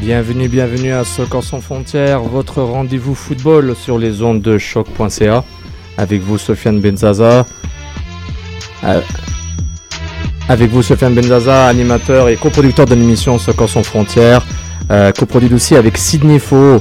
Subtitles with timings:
[0.00, 5.44] Bienvenue, bienvenue à Soccer sans frontières, votre rendez-vous football sur les ondes de choc.ca.
[5.96, 7.44] Avec vous, Sofiane Benzaza.
[8.84, 9.00] Euh,
[10.48, 14.46] Avec vous, Sofiane Benzaza, animateur et coproducteur de l'émission Soccer sans frontières.
[14.90, 16.80] Euh, coproduit aussi avec Sidney Faux,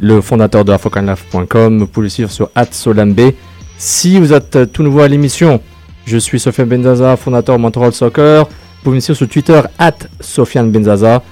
[0.00, 1.78] le fondateur de AfrocanLife.com.
[1.80, 3.32] Vous pouvez le suivre sur Solambe.
[3.76, 5.60] Si vous êtes tout nouveau à l'émission,
[6.06, 8.44] je suis Sofiane Benzaza, fondateur Montreal Soccer.
[8.46, 11.22] Vous pouvez me suivre sur Twitter, at Sofiane Benzaza.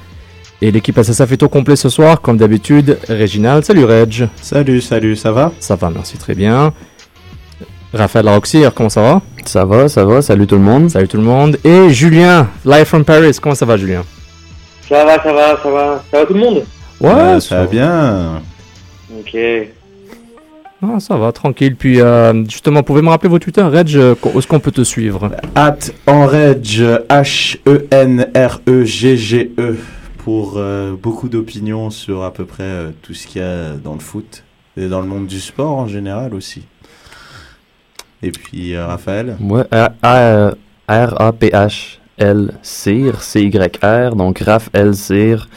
[0.63, 2.99] Et l'équipe SSF est au complet ce soir, comme d'habitude.
[3.09, 4.29] Réginald, salut Reg.
[4.43, 5.53] Salut, salut, ça va?
[5.59, 6.73] Ça va, merci très bien.
[7.95, 9.23] Raphaël Roxir, comment ça va?
[9.47, 10.91] Ça va, ça va, salut tout le monde.
[10.91, 11.57] Salut tout le monde.
[11.65, 14.03] Et Julien, live from Paris, comment ça va Julien?
[14.89, 16.05] Ça va, ça va, ça va.
[16.11, 16.63] Ça va tout le monde?
[17.01, 18.43] Ouais, Euh, ça va bien.
[19.19, 19.37] Ok.
[20.83, 21.75] Ah, ça va, tranquille.
[21.75, 25.31] Puis euh, justement, pouvez me rappeler vos Twitter, Reg, où est-ce qu'on peut te suivre?
[25.55, 29.77] At Enreg, H-E-N-R-E-G-G-E,
[30.25, 33.95] pour euh, beaucoup d'opinions sur à peu près euh, tout ce qu'il y a dans
[33.95, 34.45] le foot
[34.77, 36.67] et dans le monde du sport en général aussi.
[38.23, 40.55] Et puis euh, Raphaël Ouais, R- R-
[40.89, 45.49] R-A-P-H-L Cyr, donc Raph L Cyr.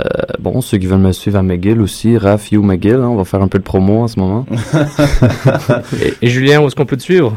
[0.00, 0.04] Euh,
[0.38, 3.24] bon, ceux qui veulent me suivre à McGill aussi, Raph You McGill, hein, on va
[3.24, 4.46] faire un peu de promo en ce moment.
[6.02, 7.36] et, et Julien, où est-ce qu'on peut te suivre?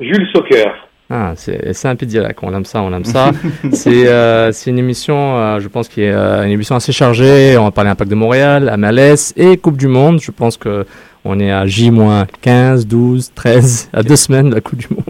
[0.00, 0.87] Jules Soccer.
[1.10, 3.30] Ah, c'est direct, on aime ça, on aime ça.
[3.72, 7.56] c'est euh, c'est une émission, euh, je pense, qui est euh, une émission assez chargée.
[7.56, 10.20] On va parler Impact de Montréal, MLS et Coupe du Monde.
[10.20, 10.84] Je pense que
[11.24, 15.02] on est à J-15, 12, 13, à deux semaines de la Coupe du Monde.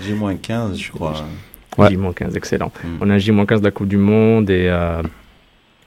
[0.00, 1.14] J-15, je crois.
[1.76, 1.90] Ouais.
[1.90, 2.70] J-15, excellent.
[2.84, 2.88] Mm.
[3.00, 4.72] On a J-15 de la Coupe du Monde et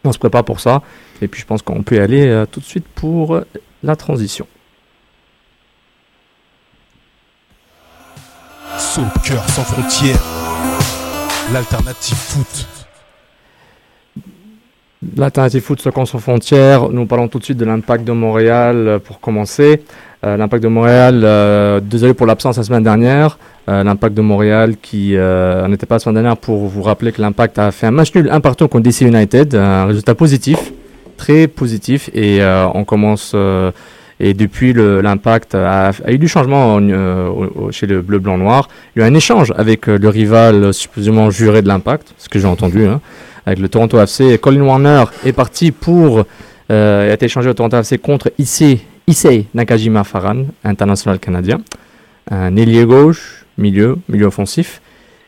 [0.03, 0.81] on se prépare pour ça.
[1.21, 3.39] Et puis je pense qu'on peut y aller tout de suite pour
[3.81, 4.45] la transition.
[8.77, 10.19] Soccer sans frontières,
[11.53, 12.67] l'alternative foot.
[15.15, 16.89] L'alternative foot, sans frontières.
[16.89, 19.83] Nous parlons tout de suite de l'impact de Montréal euh, pour commencer.
[20.23, 23.37] Euh, l'impact de Montréal, euh, désolé pour l'absence la semaine dernière.
[23.67, 25.15] L'impact de Montréal qui
[25.69, 28.27] n'était pas la semaine dernière pour vous rappeler que l'impact a fait un match nul,
[28.29, 29.55] un partout contre DC United.
[29.55, 30.73] Un résultat positif,
[31.15, 32.09] très positif.
[32.13, 32.41] Et
[32.73, 33.33] on commence.
[34.19, 38.69] Et depuis, l'impact a, eu du changement euh, chez le bleu, blanc, noir.
[38.95, 42.29] Il y a eu un échange avec euh, le rival supposément juré de l'impact, ce
[42.29, 42.85] que j'ai entendu.
[42.85, 43.01] Hein
[43.45, 44.37] avec le Toronto FC.
[44.37, 46.25] Colin Warner est parti pour.
[46.71, 51.61] Euh, a été échangé au Toronto FC contre Issei, Issei Nakajima Faran, international canadien.
[52.31, 54.81] Un ailier gauche, milieu, milieu offensif.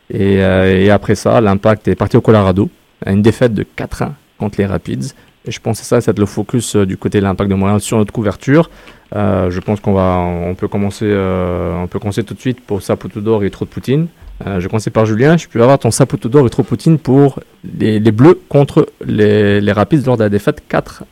[0.08, 2.70] Et, euh, et après ça, l'impact est parti au Colorado.
[3.04, 5.12] à Une défaite de 4-1 contre les Rapids.
[5.46, 7.80] Et je pense que ça, c'est le focus euh, du côté de l'impact de Montréal
[7.80, 8.68] sur notre couverture.
[9.14, 12.60] Euh, je pense qu'on va, on peut commencer, euh, on peut commencer tout de suite
[12.64, 14.08] pour Saputo d'or et trop de Poutine.
[14.46, 15.36] Euh, je commencer par Julien.
[15.36, 19.72] Je peux avoir ton Saputo d'or et trop Poutine pour les, Bleus contre les, les
[19.72, 21.04] Rapids lors de la défaite 4-1.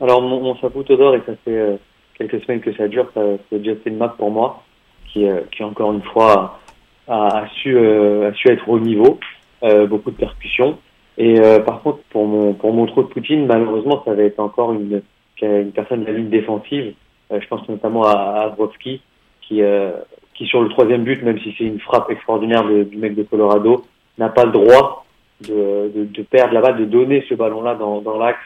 [0.00, 1.78] Alors, mon, mon sapote d'or, et ça fait
[2.18, 4.62] quelques semaines que ça dure, c'est Justin Mack pour moi,
[5.10, 6.60] qui, qui encore une fois
[7.08, 9.18] a, a su, a su être au niveau,
[9.88, 10.76] beaucoup de percussions.
[11.16, 14.40] Et euh, par contre, pour mon, pour mon trou de Poutine, malheureusement, ça va être
[14.40, 15.02] encore une,
[15.42, 16.94] une personne de la ligne défensive.
[17.30, 19.00] Euh, je pense notamment à, Brovski,
[19.42, 19.92] qui, euh,
[20.34, 23.22] qui sur le troisième but, même si c'est une frappe extraordinaire de- du mec de
[23.22, 23.84] Colorado,
[24.18, 25.04] n'a pas le droit
[25.40, 28.38] de, de, de perdre la balle, de donner ce ballon-là dans, dans l'axe.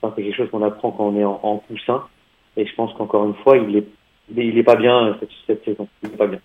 [0.00, 2.04] Enfin, c'est quelque chose qu'on apprend quand on est en, en coussin.
[2.56, 3.86] Et je pense qu'encore une fois, il est,
[4.36, 5.88] il est, pas bien cette, cette saison.
[6.02, 6.40] Il est pas bien.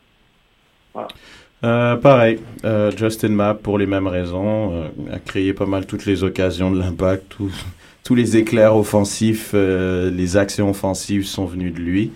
[1.64, 6.06] Euh, pareil, euh, Justin Mapp, pour les mêmes raisons, euh, a créé pas mal toutes
[6.06, 7.24] les occasions de l'impact,
[8.04, 12.12] tous- les éclairs offensifs, les actions offensives sont venues de lui.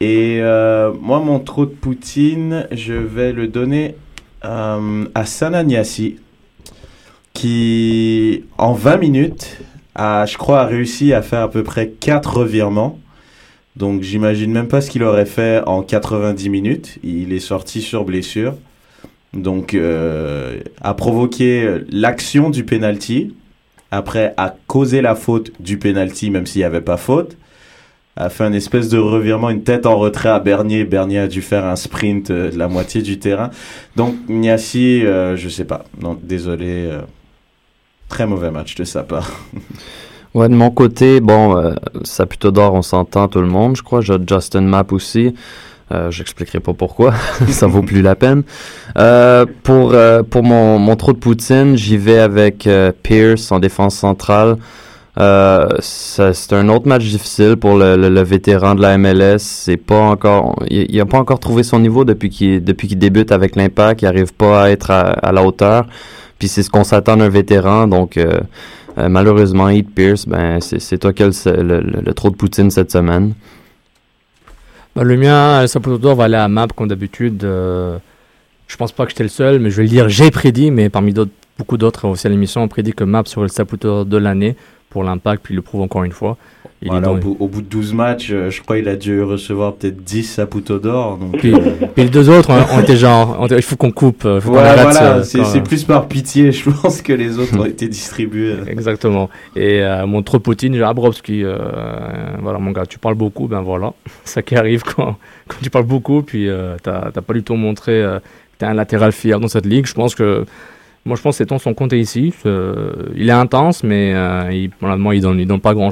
[0.00, 3.94] Et moi, mon trou de Poutine, je vais le donner
[4.40, 6.16] à Sananiasi,
[7.34, 9.58] qui, en 20 minutes,
[9.94, 12.98] a, je crois, a réussi à faire à peu près 4 revirements.
[13.76, 16.98] Donc j'imagine même pas ce qu'il aurait fait en 90 minutes.
[17.04, 18.54] Il est sorti sur blessure.
[19.34, 23.34] Donc euh, a provoqué l'action du penalty.
[23.90, 27.36] Après a causé la faute du penalty même s'il n'y avait pas faute.
[28.18, 30.84] A fait un espèce de revirement, une tête en retrait à Bernier.
[30.84, 33.50] Bernier a dû faire un sprint euh, de la moitié du terrain.
[33.94, 35.84] Donc Niassi, euh, je sais pas.
[36.00, 36.86] Non, désolé.
[36.90, 37.02] euh,
[38.08, 39.30] Très mauvais match de sa part.
[40.36, 41.72] Ouais, de mon côté, bon, euh,
[42.04, 44.02] Saputo d'or, on s'entend tout le monde, je crois.
[44.02, 45.34] J'ai Justin Mapp aussi.
[45.92, 47.14] Euh, J'expliquerai pas pourquoi,
[47.48, 48.42] ça vaut plus la peine.
[48.98, 53.60] Euh, pour euh, pour mon, mon trou de poutine, j'y vais avec euh, Pierce en
[53.60, 54.58] défense centrale.
[55.18, 59.38] Euh, c'est un autre match difficile pour le, le, le vétéran de la MLS.
[59.38, 62.98] C'est pas encore, il, il a pas encore trouvé son niveau depuis qu'il depuis qu'il
[62.98, 64.02] débute avec l'Impact.
[64.02, 65.86] Il arrive pas à être à, à la hauteur.
[66.38, 67.86] Puis c'est ce qu'on s'attend d'un vétéran.
[67.86, 68.18] Donc
[68.98, 72.70] euh, euh, malheureusement, Heath Pierce, ben c'est toi qui as le, le, trou de poutine
[72.70, 73.34] cette semaine.
[74.94, 77.44] Bah, le mien, le Saputo d'or va aller à Map comme d'habitude.
[77.44, 77.98] Euh,
[78.66, 80.88] je pense pas que j'étais le seul, mais je vais le dire, j'ai prédit, mais
[80.88, 81.14] parmi
[81.58, 84.56] beaucoup d'autres aussi à l'émission ont prédit que Map serait le Saputo de l'année
[84.90, 86.36] pour l'impact, puis il le prouve encore une fois.
[86.86, 88.88] Il est Voilà, dans- au, bout, au bout de 12 matchs, euh, je crois qu'il
[88.88, 91.18] a dû recevoir peut-être 10 Saputo d'or.
[91.18, 91.58] Donc, Puis, euh,
[91.94, 95.62] puis les deux autres ont, été genre, il faut qu'on coupe, euh, faut voilà, c'est
[95.62, 98.54] plus par pitié, je pense, que les autres ont été distribués.
[98.68, 99.28] Exactement.
[99.54, 101.56] Et euh, mon trop Poutine, j'ai Abrowski, euh,
[102.40, 103.92] voilà mon gars, tu parles beaucoup, ben voilà,
[104.24, 105.16] ça qui arrive quand,
[105.48, 106.48] quand tu parles beaucoup, puis
[106.82, 108.20] t'as pas du tout montré que
[108.58, 109.86] t'es un latéral fier dans cette ligue.
[109.86, 110.44] Je pense que,
[111.04, 112.32] moi je pense que ces temps sont comptés ici.
[112.46, 115.90] Euh, il est intense, mais euh, il, normalement il donne, il donne pas grand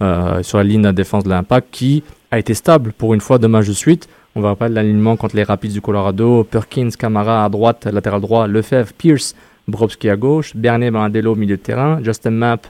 [0.00, 3.38] chose sur la ligne de défense de l'impact qui a été stable pour une fois
[3.38, 4.08] deux matchs de suite.
[4.34, 8.46] On va rappeler l'alignement contre les Rapids du Colorado, Perkins, Camara à droite, latéral droit,
[8.46, 9.34] Lefebvre, Pierce,
[9.66, 12.66] Bobrovski à gauche, Bernet, Bernardello au milieu de terrain, Justin Mapp,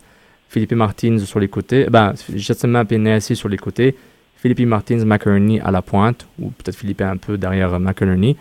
[0.49, 3.97] Philippe Martins sur les côtés, ben, Justin Mapp et Nancy sur les côtés,
[4.37, 8.37] Philippe Martins, McInerney à la pointe, ou peut-être Philippe un peu derrière euh, McInerney.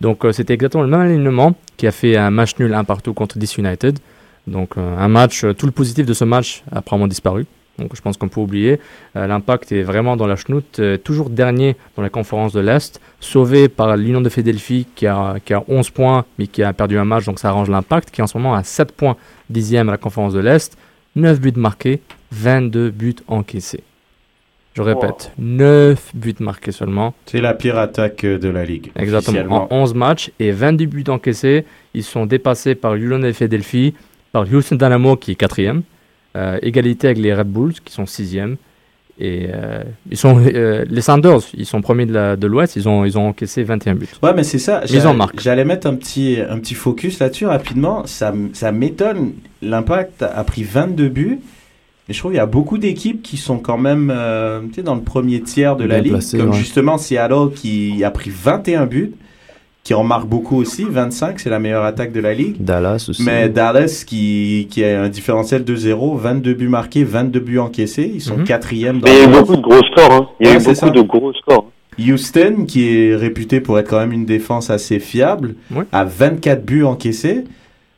[0.00, 3.12] Donc euh, c'était exactement le même alignement qui a fait un match nul un partout
[3.12, 3.98] contre DC United.
[4.46, 7.46] Donc euh, un match, euh, tout le positif de ce match a probablement disparu.
[7.80, 8.78] Donc je pense qu'on peut oublier.
[9.16, 13.00] Euh, L'impact est vraiment dans la chenoute, euh, toujours dernier dans la conférence de l'Est,
[13.20, 16.98] sauvé par l'Union de Philadelphie qui a, qui a 11 points mais qui a perdu
[16.98, 19.16] un match, donc ça arrange l'impact, qui est en ce moment à 7 points,
[19.48, 20.76] dixième à la conférence de l'Est,
[21.16, 22.00] 9 buts marqués,
[22.32, 23.82] 22 buts encaissés.
[24.74, 27.12] Je répète, 9 buts marqués seulement.
[27.26, 28.92] C'est la pire attaque de la ligue.
[28.94, 29.66] Exactement.
[29.72, 33.94] En 11 matchs et 22 buts encaissés, ils sont dépassés par Union de Philadelphie,
[34.32, 35.82] par Houston Dynamo qui est quatrième,
[36.62, 38.56] égalité avec les Red Bulls qui sont sixième.
[39.22, 43.18] Et euh, ils sont euh, les Sanders, ils sont premiers de l'Ouest, ils ont ils
[43.18, 44.08] ont encaissé 21 buts.
[44.22, 44.82] Ouais, mais c'est ça.
[45.38, 48.06] J'allais mettre un petit, un petit focus là-dessus rapidement.
[48.06, 49.32] Ça, ça m'étonne.
[49.60, 51.40] L'impact a pris 22 buts.
[52.08, 54.82] Mais je trouve qu'il y a beaucoup d'équipes qui sont quand même euh, tu sais,
[54.82, 56.12] dans le premier tiers de la Bien ligue.
[56.12, 56.56] placées, comme ouais.
[56.56, 59.12] justement Seattle qui a pris 21 buts,
[59.82, 60.84] qui en marque beaucoup aussi.
[60.88, 62.56] 25, c'est la meilleure attaque de la ligue.
[62.60, 63.22] Dallas aussi.
[63.22, 68.10] Mais Dallas qui, qui a un différentiel de 0, 22 buts marqués, 22 buts encaissés.
[68.14, 68.44] Ils sont Mhm.
[68.44, 70.12] quatrième dans Mais il y a eu le- beaucoup de gros scores.
[70.12, 70.28] Hein.
[70.40, 70.90] Il y a Ouais, eu beaucoup ça.
[70.90, 71.66] de gros scores.
[71.98, 75.84] Houston, qui est réputé pour être quand même une défense assez fiable, Ouais.
[75.92, 77.44] a 24 buts encaissés.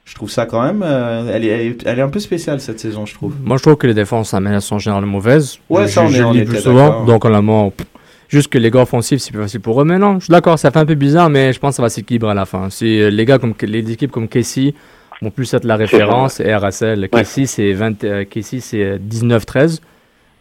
[0.05, 0.82] Je trouve ça quand même.
[0.84, 3.34] euh, elle, est, elle, est, un peu spéciale cette saison, je trouve.
[3.44, 5.58] Moi je trouve que les défenses à sont généralement mauvaises.
[5.70, 7.05] Ouais, je, ça, on je est- on plus souvent.
[7.05, 7.87] Donc en amont, pff,
[8.32, 9.84] juste que les gars offensifs c'est plus facile pour eux.
[9.84, 11.82] Mais non, je suis d'accord, ça fait un peu bizarre, mais je pense que ça
[11.82, 12.70] va s'équilibrer à la fin.
[12.70, 14.74] Si euh, les gars comme les équipes comme Casey
[15.20, 17.08] vont plus être la référence et RSL.
[17.10, 19.81] Casey c'est 20, euh, Casey c'est euh, 19-13.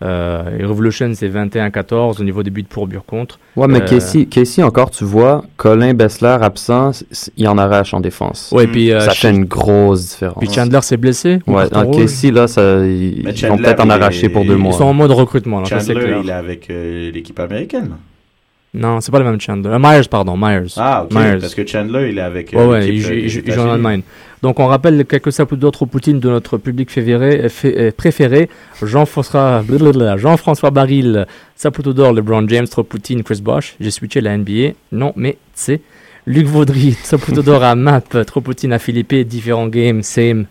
[0.02, 3.40] Euh, et Revolution c'est 21-14 au niveau des buts pour but contre.
[3.56, 6.92] Ouais, mais Euh, Casey, Casey, encore, tu vois, Colin Bessler absent,
[7.38, 8.52] il en arrache en défense.
[8.52, 8.72] Ouais, Mm.
[8.72, 10.38] puis, euh, ça fait une grosse différence.
[10.40, 11.40] puis Chandler s'est blessé.
[11.48, 11.98] Ouais, rouge.
[11.98, 14.72] Casey, là, ça, ils, vont peut-être en arracher pour deux mois.
[14.74, 16.22] Ils sont en mode recrutement, là, ça c'est Chandler, clair.
[16.24, 17.92] il est avec euh, l'équipe américaine.
[18.74, 19.70] Non, c'est pas le même Chandler.
[19.70, 20.74] Euh, Myers, pardon, Myers.
[20.78, 21.12] Ah, ok.
[21.14, 21.38] Myers.
[21.42, 22.54] Parce que Chandler, il est avec.
[22.54, 23.72] euh, Ouais, ouais, il- joue en.
[23.72, 24.02] Allemagne.
[24.42, 28.50] Donc on rappelle quelques sapots d'autres Poutine de notre public février, euh, fé- euh, préféré.
[28.82, 33.76] Jean-François blablabla, Jean-François Baril, Saputo d'or, LeBron James, trop Poutine, Chris Bosh.
[33.80, 34.74] J'ai switché la NBA.
[34.92, 35.82] Non, mais c'est
[36.26, 40.46] Luc Vaudry, Saputo d'or à Map, trop Poutine à Philippe, différents games, same.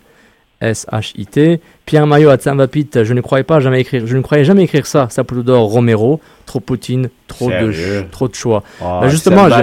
[0.61, 1.61] S-H-I-T.
[1.87, 4.87] Pierre Maillot à Tsambapit, je ne croyais pas jamais écrire, je ne croyais jamais écrire
[4.87, 5.09] ça.
[5.11, 8.63] Saputo d'or, Romero, trop Poutine, trop de, ch- trop de choix.
[8.81, 9.57] Oh, Bah, justement, j'ai-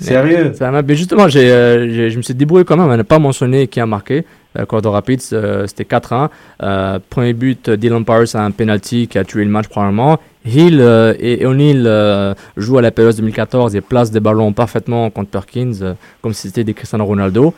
[0.00, 0.52] Sérieux?
[0.86, 3.66] Mais justement, j'ai, euh, j'ai- je me suis débrouillé quand même à ne pas mentionner
[3.66, 4.24] qui a marqué.
[4.56, 6.30] Euh, Cordo Rapids, euh, c'était 4-1.
[6.62, 10.20] Euh, premier but, Dylan Powers a un penalty qui a tué le match probablement.
[10.46, 11.90] Hill euh, et O'Neill
[12.56, 16.62] jouent à la PLS 2014 et placent des ballons parfaitement contre Perkins, comme si c'était
[16.64, 17.52] des Cristiano Ronaldo.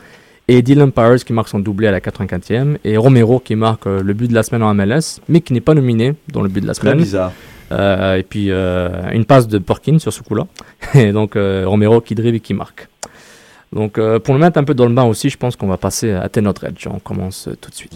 [0.49, 2.77] Et Dylan Powers qui marque son doublé à la 84e.
[2.85, 5.61] Et Romero qui marque euh, le but de la semaine en MLS, mais qui n'est
[5.61, 6.97] pas nominé dans le but de la Très semaine.
[6.99, 7.31] bizarre.
[7.71, 10.47] Euh, et puis euh, une passe de Porkin sur ce coup-là.
[10.95, 12.87] Et donc euh, Romero qui dribble et qui marque.
[13.73, 16.13] Donc pour le mettre un peu dans le bain aussi, je pense qu'on va passer
[16.13, 16.87] à Tenor Edge.
[16.89, 17.91] On commence tout de suite.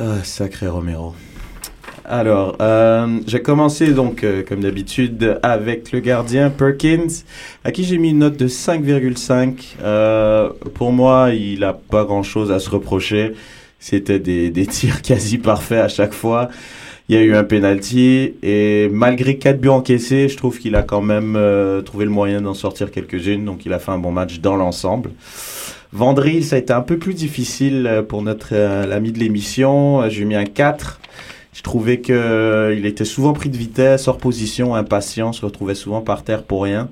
[0.00, 1.14] Ah, sacré Romero.
[2.10, 7.08] Alors, euh, j'ai commencé donc, euh, comme d'habitude, avec le gardien Perkins,
[7.64, 9.76] à qui j'ai mis une note de 5,5.
[9.82, 13.34] Euh, pour moi, il a pas grand-chose à se reprocher.
[13.78, 16.48] C'était des, des tirs quasi parfaits à chaque fois.
[17.10, 20.82] Il y a eu un penalty et malgré quatre buts encaissés, je trouve qu'il a
[20.82, 23.44] quand même euh, trouvé le moyen d'en sortir quelques-unes.
[23.44, 25.10] Donc, il a fait un bon match dans l'ensemble.
[25.92, 28.54] Vendry, ça a été un peu plus difficile pour notre
[28.86, 30.08] l'ami de l'émission.
[30.08, 31.00] J'ai mis un 4.
[31.58, 36.02] Je trouvais que euh, était souvent pris de vitesse, hors position, impatient, se retrouvait souvent
[36.02, 36.88] par terre pour rien.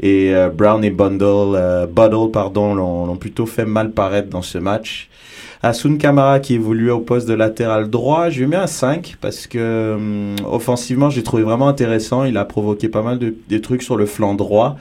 [0.00, 4.58] Et euh, Brown et Bundle, euh, Buddle, pardon, l'ont plutôt fait mal paraître dans ce
[4.58, 5.08] match.
[5.62, 9.46] Asun Kamara qui évoluait au poste de latéral droit, je lui mets un 5 parce
[9.46, 12.24] que hum, offensivement, j'ai trouvé vraiment intéressant.
[12.24, 14.76] Il a provoqué pas mal de des trucs sur le flanc droit.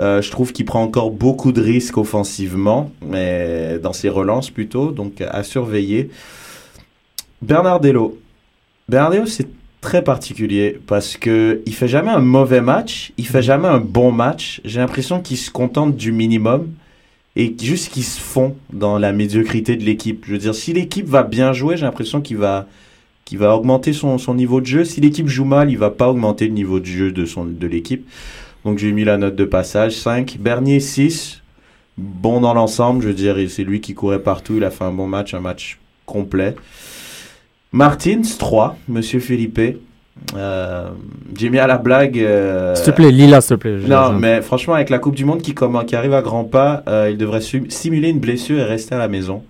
[0.00, 5.20] Je trouve qu'il prend encore beaucoup de risques offensivement, mais dans ses relances plutôt, donc
[5.20, 6.10] à surveiller.
[7.42, 8.18] Bernardello.
[8.90, 9.46] Bernardello, c'est
[9.80, 14.10] très particulier parce que il fait jamais un mauvais match, il fait jamais un bon
[14.10, 14.60] match.
[14.64, 16.72] J'ai l'impression qu'il se contente du minimum
[17.36, 20.24] et juste qu'il se fond dans la médiocrité de l'équipe.
[20.26, 22.66] Je veux dire, si l'équipe va bien jouer, j'ai l'impression qu'il va
[23.40, 24.84] augmenter son, son niveau de jeu.
[24.84, 27.66] Si l'équipe joue mal, il va pas augmenter le niveau de jeu de son de
[27.68, 28.04] l'équipe.
[28.64, 30.36] Donc j'ai mis la note de passage 5.
[30.40, 31.42] Bernier 6.
[31.96, 34.92] Bon dans l'ensemble, je veux dire, c'est lui qui courait partout, il a fait un
[34.92, 36.56] bon match, un match complet.
[37.72, 39.60] Martins 3, Monsieur Philippe.
[40.36, 40.90] Euh,
[41.36, 42.18] j'ai mis à la blague.
[42.18, 43.76] euh, S'il te plaît, Lila, s'il te plaît.
[43.86, 45.54] non, mais franchement, avec la Coupe du Monde qui,
[45.94, 49.42] arrive à grands pas, euh, il devrait simuler une blessure et rester à la maison.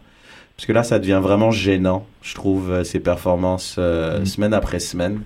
[0.56, 4.26] Parce que là, ça devient vraiment gênant, je trouve, euh, ses performances Mm.
[4.26, 5.20] semaine après semaine.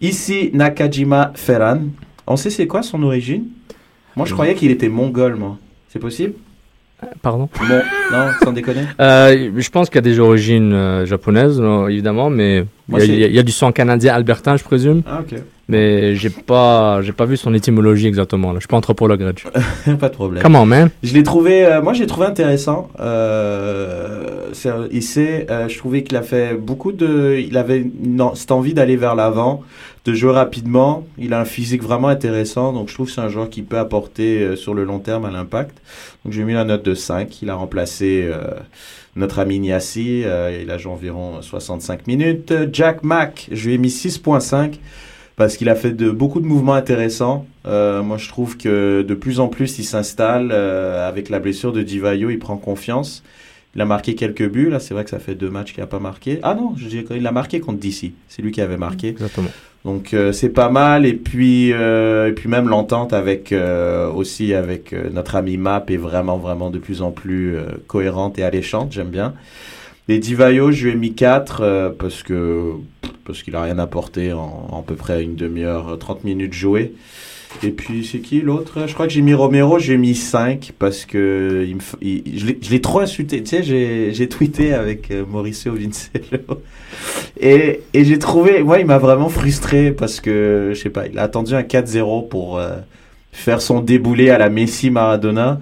[0.00, 1.82] Ici, Nakajima Ferran.
[2.26, 3.44] On sait c'est quoi son origine?
[4.16, 4.34] Moi, je Mm.
[4.34, 5.56] croyais qu'il était mongol, moi.
[5.88, 6.34] C'est possible?
[7.22, 7.48] Pardon
[8.12, 8.82] non, sans déconner.
[9.00, 13.00] Euh, je pense qu'il y a des origines euh, japonaises, non, évidemment, mais il Moi,
[13.00, 15.02] y, a- c'est- il y a- il y a du sang canadien albertain, je présume.
[15.06, 15.38] Ah, ok.
[15.68, 18.48] Mais j'ai pas, j'ai pas vu son étymologie exactement.
[18.48, 18.54] Là.
[18.56, 19.38] Je suis pas anthropologue, Reg.
[20.00, 20.42] Pas de problème.
[20.42, 22.88] Comment, man Je l'ai trouvé, euh, moi j'ai trouvé intéressant.
[24.92, 28.96] Il sait, je trouvais qu'il a fait beaucoup de, il avait une cette envie d'aller
[28.96, 29.62] vers l'avant,
[30.04, 31.06] de jouer rapidement.
[31.18, 33.78] Il a un physique vraiment intéressant, donc je trouve que c'est un joueur qui peut
[33.78, 35.78] apporter euh, sur le long terme à l'impact.
[36.24, 37.42] Donc j'ai mis la note de 5.
[37.42, 38.54] Il a remplacé euh,
[39.16, 40.22] notre ami Niassi.
[40.24, 42.52] euh, il a joué environ 65 minutes.
[42.72, 44.78] Jack Mack, je lui ai mis 6.5
[45.36, 47.46] parce qu'il a fait de, beaucoup de mouvements intéressants.
[47.66, 51.72] Euh, moi, je trouve que de plus en plus, il s'installe euh, avec la blessure
[51.72, 53.22] de Divayo, il prend confiance.
[53.74, 54.68] Il a marqué quelques buts.
[54.68, 56.40] Là, c'est vrai que ça fait deux matchs qu'il n'a pas marqué.
[56.42, 58.12] Ah non, je dirais qu'il a marqué contre DC.
[58.28, 59.08] C'est lui qui avait marqué.
[59.08, 59.48] Exactement.
[59.84, 61.06] Donc euh, c'est pas mal.
[61.06, 65.96] Et puis euh, et puis même l'entente avec euh, aussi avec notre ami Map est
[65.96, 67.56] vraiment vraiment de plus en plus
[67.86, 68.92] cohérente et alléchante.
[68.92, 69.34] J'aime bien.
[70.08, 72.72] Et Divayo, je lui ai mis 4 parce que
[73.24, 76.94] parce qu'il a rien apporté en, en à peu près une demi-heure, 30 minutes jouées.
[77.62, 78.86] Et puis c'est qui l'autre?
[78.86, 82.38] Je crois que j'ai mis Romero, j'ai mis 5 parce que il me, f- il-
[82.62, 83.42] je l'ai- trop insulté.
[83.42, 86.38] Tu sais, j'ai tweeté avec euh, Mauricio Vincello.
[87.40, 91.18] Et, et j'ai trouvé, moi, il m'a vraiment frustré parce que, je sais pas, il
[91.18, 92.76] a attendu un 4-0 pour euh,
[93.32, 95.60] faire son déboulé à la Messi Maradona.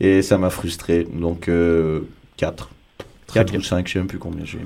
[0.00, 1.06] Et ça m'a frustré.
[1.12, 2.00] Donc, euh,
[2.36, 2.70] 4.
[3.26, 3.60] Très 4 bien.
[3.60, 4.64] ou 5, je sais même plus combien j'ai mis.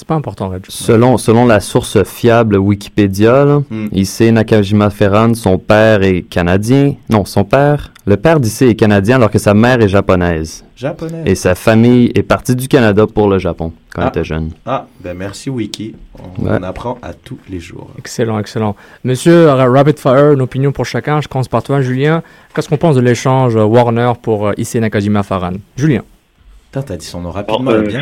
[0.00, 0.62] C'est pas important, Reg.
[0.68, 3.88] Selon, selon la source fiable Wikipédia, là, Hmm.
[3.92, 6.94] Issei Nakajima Ferran, son père est canadien.
[7.10, 10.64] Non, son père, le père d'Issei est canadien alors que sa mère est japonaise.
[10.74, 11.24] Japonais.
[11.26, 14.04] Et sa famille est partie du Canada pour le Japon quand Ah.
[14.06, 14.52] il était jeune.
[14.64, 15.94] Ah, ben merci Wiki.
[16.18, 16.56] On, Ouais.
[16.58, 17.90] on apprend à tous les jours.
[17.98, 18.76] Excellent, excellent.
[19.04, 21.20] Monsieur euh, Rapid Fire, une opinion pour chacun.
[21.20, 22.22] Je commence par toi, Julien.
[22.54, 26.00] Qu'est-ce qu'on pense de l'échange euh, Warner pour euh, Issei Nakajima Faran Julien.
[26.72, 28.00] Putain, t'as dit son nom rapidement, euh, bien.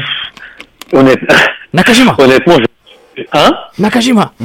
[0.93, 1.19] Honnête-
[1.73, 2.55] Nakajima honnêtement,
[3.17, 3.23] je...
[3.33, 4.33] Hein Nakajima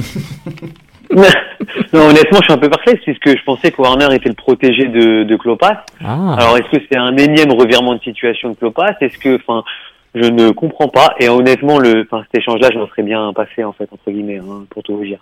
[1.12, 4.88] Non, honnêtement, je suis un peu perplexe puisque je pensais que Warner était le protégé
[4.88, 5.84] de, de Klopas.
[6.04, 9.64] Ah, Alors, est-ce que c'est un énième revirement de situation de Klopas Est-ce que, enfin,
[10.16, 11.14] je ne comprends pas.
[11.20, 14.40] Et honnêtement, le, enfin, cet échange-là, je m'en serais bien passé, en fait, entre guillemets,
[14.40, 15.20] hein, pour tout vous dire.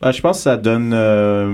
[0.00, 0.92] Bah, je pense que ça donne.
[0.92, 1.50] euh,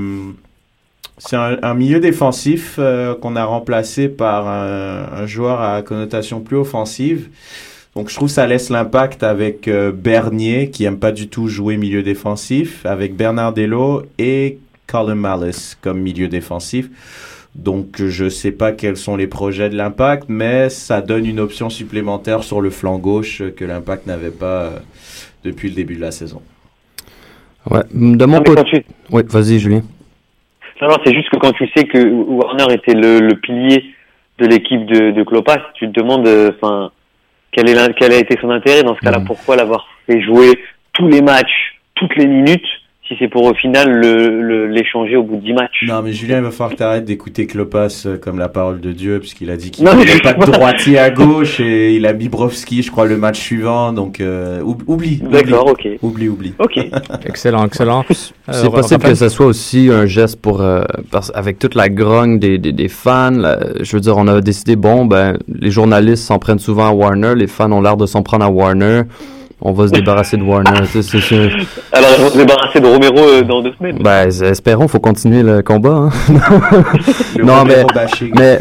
[1.18, 6.40] c'est un, un milieu défensif euh, qu'on a remplacé par un, un joueur à connotation
[6.40, 7.28] plus offensive.
[7.98, 11.48] Donc je trouve que ça laisse l'impact avec euh, Bernier, qui aime pas du tout
[11.48, 16.88] jouer milieu défensif, avec Bernardello et Colin Malice comme milieu défensif.
[17.56, 21.70] Donc je sais pas quels sont les projets de l'impact, mais ça donne une option
[21.70, 24.70] supplémentaire sur le flanc gauche que l'impact n'avait pas euh,
[25.42, 26.40] depuis le début de la saison.
[27.68, 27.80] Ouais.
[27.92, 28.54] De mon côté.
[28.54, 29.82] quand tu- Oui, vas-y, Julien.
[30.80, 33.82] Non, non, c'est juste que quand tu sais que Warner était le, le pilier
[34.38, 36.52] de l'équipe de, de Klopas, tu te demandes, euh,
[37.52, 39.26] quel, est quel a été son intérêt dans ce cas-là Mhm.
[39.26, 40.62] Pourquoi l'avoir fait jouer
[40.92, 42.66] tous les matchs, toutes les minutes
[43.08, 45.84] si c'est pour au final le- l'échanger au bout de 10 matchs.
[45.86, 48.92] Non, mais Julien, il va falloir que t'arrêtes d'écouter Klopas euh, comme la parole de
[48.92, 52.28] Dieu, puisqu'il a dit qu'il n'avait pas de droitier à gauche et il a mis
[52.28, 53.92] Brovski, je crois, le match suivant.
[53.94, 55.22] Donc, euh, oub- oublie.
[55.22, 55.88] D'accord, ok.
[56.02, 56.52] Oublie, oublie.
[56.58, 56.76] Ok.
[57.24, 58.04] Excellent, excellent.
[58.10, 61.88] C'est Euh, possible que ce soit aussi un geste pour euh, parce- avec toute la
[61.88, 63.30] grogne des, des, des fans.
[63.30, 66.92] là, je veux dire, on a décidé bon, ben les journalistes s'en prennent souvent à
[66.92, 69.02] Warner, les fans ont l'air de s'en prendre à Warner.
[69.60, 70.70] On va se débarrasser de Warner.
[70.86, 71.50] C'est- c'est- c'est-
[71.92, 73.98] Alors, ils vont se débarrasser de Romero euh, dans deux semaines.
[74.00, 76.08] ben, espérons, faut continuer le combat.
[76.08, 76.10] hein.
[77.36, 77.64] Le Non,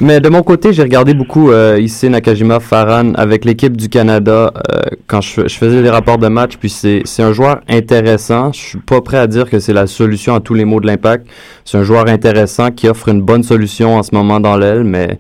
[0.02, 4.52] mais- de mon côté, j'ai regardé beaucoup euh, ici Nakajima Farhan avec l'équipe du Canada
[4.56, 6.58] euh, quand je, je faisais des rapports de match.
[6.60, 8.52] Puis c'est c'est un joueur intéressant.
[8.52, 10.88] Je suis pas prêt à dire que c'est la solution à tous les maux de
[10.88, 11.28] l'impact.
[11.64, 15.20] C'est un joueur intéressant qui offre une bonne solution en ce moment dans l'aile, mais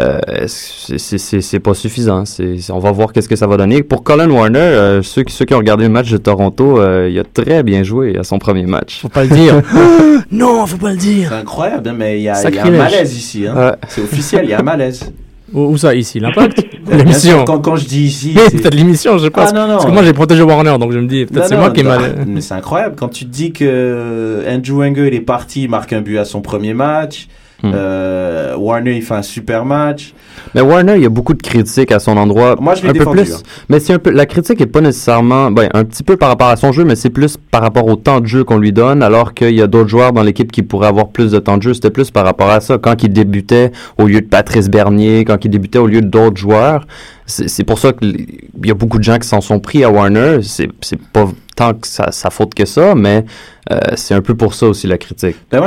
[0.00, 2.24] euh, c'est- pas suffisant.
[2.24, 3.82] C'est- on va voir qu'est-ce que ça va donner.
[3.82, 7.08] Pour Colin Warner, euh, ceux, qui- ceux qui ont regardé le match de Toronto, euh,
[7.10, 9.00] il a très bien joué à son premier match.
[9.02, 9.60] Faut pas le dire.
[10.30, 11.28] non, faut pas le dire.
[11.30, 13.46] C'est incroyable, hein, mais il y, a- il y a un malaise ici.
[13.46, 13.54] Hein.
[13.56, 13.72] Ouais.
[13.88, 15.12] C'est officiel, il y a un malaise.
[15.52, 17.44] Où, où ça, ici L'impact L'émission.
[17.44, 18.32] Quand, quand je dis ici.
[18.34, 19.46] Mais c'est- peut-être l'émission, je sais pas.
[19.50, 19.74] Ah, non, non.
[19.74, 21.80] Parce que moi, j'ai protégé Warner, donc je me dis, peut-être c'est non, moi qui
[21.80, 22.24] ai mal.
[22.26, 25.92] Mais c'est incroyable quand tu te dis que Andrew Wenger il est parti, il marque
[25.92, 27.28] un but à son premier match.
[27.62, 27.70] Hmm.
[27.74, 30.14] Euh, Warner il fait un super match.
[30.54, 32.56] Mais Warner, il y a beaucoup de critiques à son endroit.
[32.60, 33.34] Moi je l'ai un peu plus.
[33.34, 33.38] hein.
[33.68, 36.48] Mais c'est un peu la critique est pas nécessairement ben un petit peu par rapport
[36.48, 39.02] à son jeu, mais c'est plus par rapport au temps de jeu qu'on lui donne,
[39.02, 41.62] alors qu'il y a d'autres joueurs dans l'équipe qui pourraient avoir plus de temps de
[41.62, 41.74] jeu.
[41.74, 45.44] C'était plus par rapport à ça quand il débutait au lieu de Patrice Bernier, quand
[45.44, 46.86] il débutait au lieu d'autres joueurs.
[47.26, 50.40] C'est pour ça qu'il y a beaucoup de gens qui s'en sont pris à Warner.
[50.42, 50.68] C'est
[51.12, 53.24] pas tant que sa, sa faute que ça, mais
[53.70, 55.36] euh, c'est un peu pour ça aussi la critique.
[55.50, 55.60] Ben,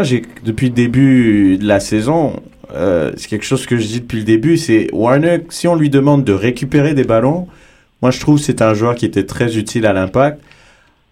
[0.44, 2.42] depuis le début de la saison,
[2.74, 5.90] euh, c'est quelque chose que je dis depuis le début, c'est Warner si on lui
[5.90, 7.48] demande de récupérer des ballons,
[8.02, 10.42] moi je trouve c'est un joueur qui était très utile à l'impact.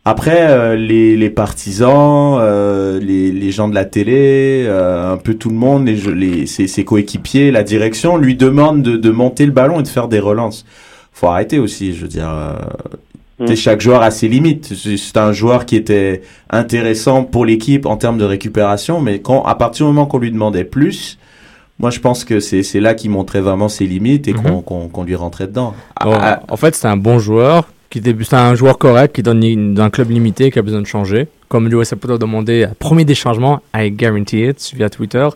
[0.06, 5.34] Après, euh, les, les partisans, euh, les, les gens de la télé, euh, un peu
[5.36, 9.46] tout le monde, les, les, ses, ses coéquipiers, la direction lui demandent de, de monter
[9.46, 10.66] le ballon et de faire des relances.
[11.13, 12.30] Faut arrêter aussi, je veux dire.
[12.30, 12.54] euh,
[13.39, 13.48] Mm.
[13.48, 14.74] sais, Chaque joueur a ses limites.
[14.76, 19.42] C'est c'est un joueur qui était intéressant pour l'équipe en termes de récupération, mais quand
[19.44, 21.18] à partir du moment qu'on lui demandait plus,
[21.80, 24.63] moi je pense que c'est c'est là qu'il montrait vraiment ses limites et qu'on Mhm.
[24.63, 25.74] qu'on qu'on lui rentrait dedans.
[26.04, 27.68] Bon, Ah, en fait, c'est un bon joueur.
[27.94, 30.88] Qui débute, c'est un joueur correct qui donne d'un club limité qui a besoin de
[30.88, 31.28] changer.
[31.48, 35.28] Comme l'US Saputo a demandé, euh, premier des changements, I guarantee it, via Twitter.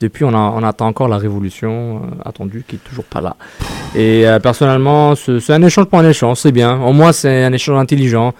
[0.00, 3.34] Depuis, on, attend encore la révolution euh, attendue qui est toujours pas là.
[3.96, 6.80] Et euh, personnellement, ce- c'est un échange pour un échange, c'est bien.
[6.80, 8.34] Au moins, c'est un échange intelligent.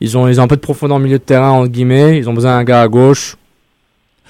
[0.00, 2.18] Ils ont, ils ont un peu de profondeur au milieu de terrain, entre guillemets.
[2.18, 3.36] Ils ont besoin d'un gars à gauche,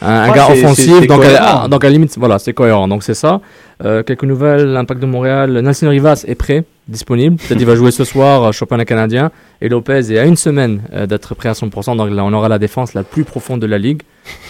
[0.07, 1.07] un, gars offensif.
[1.07, 2.87] Donc, à, donc, à limite, voilà, c'est cohérent.
[2.89, 3.41] Donc, c'est ça.
[3.85, 5.53] Euh, quelques nouvelles, l'impact de Montréal.
[5.61, 7.37] Nelson Rivas est prêt, disponible.
[7.37, 9.31] Peut-être il va jouer ce soir, euh, championnat canadien.
[9.61, 11.97] Et Lopez est à une semaine euh, d'être prêt à 100%.
[11.97, 14.03] Donc là, on aura la défense la plus profonde de la ligue.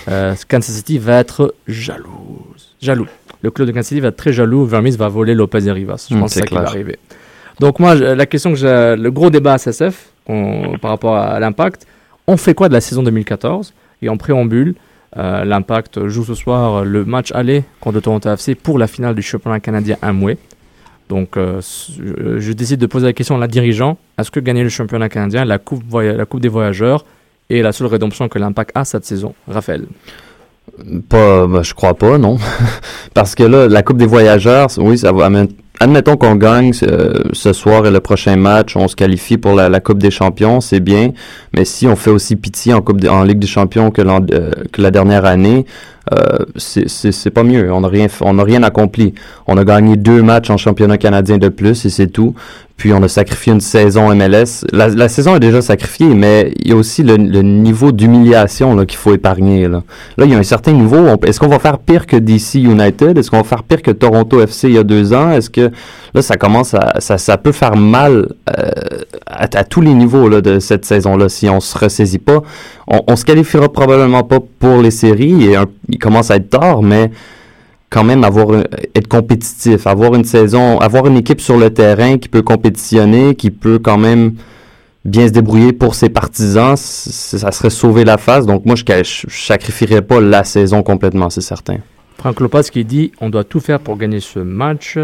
[0.08, 2.74] Euh, Kansas City va être jalouse.
[2.80, 3.06] Jaloux.
[3.42, 4.64] Le club de Kansas City va être très jaloux.
[4.66, 6.06] Vermis va voler Lopez et Rivas.
[6.10, 6.98] Je Mm, pense que c'est ça qui va arriver.
[7.60, 11.38] Donc moi, la question que j'ai, le gros débat à SSF on- par rapport à
[11.38, 11.86] l'impact,
[12.26, 14.74] on fait quoi de la saison 2014 Et en préambule,
[15.16, 19.14] euh, l'impact joue ce soir euh, le match aller contre Toronto FC pour la finale
[19.14, 20.36] du championnat canadien Amway.
[21.08, 24.62] Donc euh, s- je, décide de poser la question à la dirigeant, est-ce que gagner
[24.62, 27.04] le championnat canadien, la coupe, la coupe des voyageurs,
[27.50, 29.84] est la seule rédemption que l'impact a cette saison Raphaël?
[31.08, 32.38] Pas, ben, je crois pas, non.
[33.14, 35.28] Parce que là, la Coupe des voyageurs, oui, ça va.
[35.80, 39.68] Admettons qu'on gagne euh, ce soir et le prochain match, on se qualifie pour la,
[39.68, 41.10] la Coupe des champions, c'est bien.
[41.54, 44.50] Mais si on fait aussi pitié en Coupe des- en Ligue des champions que, euh,
[44.72, 45.66] que la dernière année,
[46.14, 47.72] euh, c'est- pas mieux.
[47.72, 49.14] On n'a rien, on a rien accompli.
[49.48, 52.34] On a gagné deux matchs en championnat canadien de plus et c'est tout.
[52.76, 54.64] Puis on a sacrifié une saison MLS.
[54.72, 58.76] La, la saison est déjà sacrifiée, mais il y a aussi le, le niveau d'humiliation
[58.84, 59.68] qu'il faut épargner.
[59.68, 59.84] Là.
[60.18, 61.06] Là, il y a un certain niveau.
[61.24, 63.16] Est-ce qu'on va faire pire que DC United?
[63.16, 65.30] Est-ce qu'on va faire pire que Toronto FC il y a deux ans?
[65.30, 65.63] Est-ce que
[66.14, 68.70] là, ça commence à, ça, ça peut faire mal euh,
[69.26, 72.42] à, tous les niveaux là, de cette saison-là si on se ressaisit pas.
[72.88, 75.56] On, on se qualifiera probablement pas pour les séries et
[75.88, 77.10] il commence à être tard, mais
[77.90, 82.18] quand même avoir un- être compétitif, avoir une saison, avoir une équipe sur le terrain
[82.18, 84.34] qui peut compétitionner, qui peut quand même
[85.04, 88.46] bien se débrouiller pour ses partisans, ça serait sauver la face.
[88.46, 91.76] Donc moi, je, je, je sacrifierais pas la saison complètement, c'est certain.
[92.18, 94.98] Franck Lopez qui dit on doit tout faire pour gagner ce match.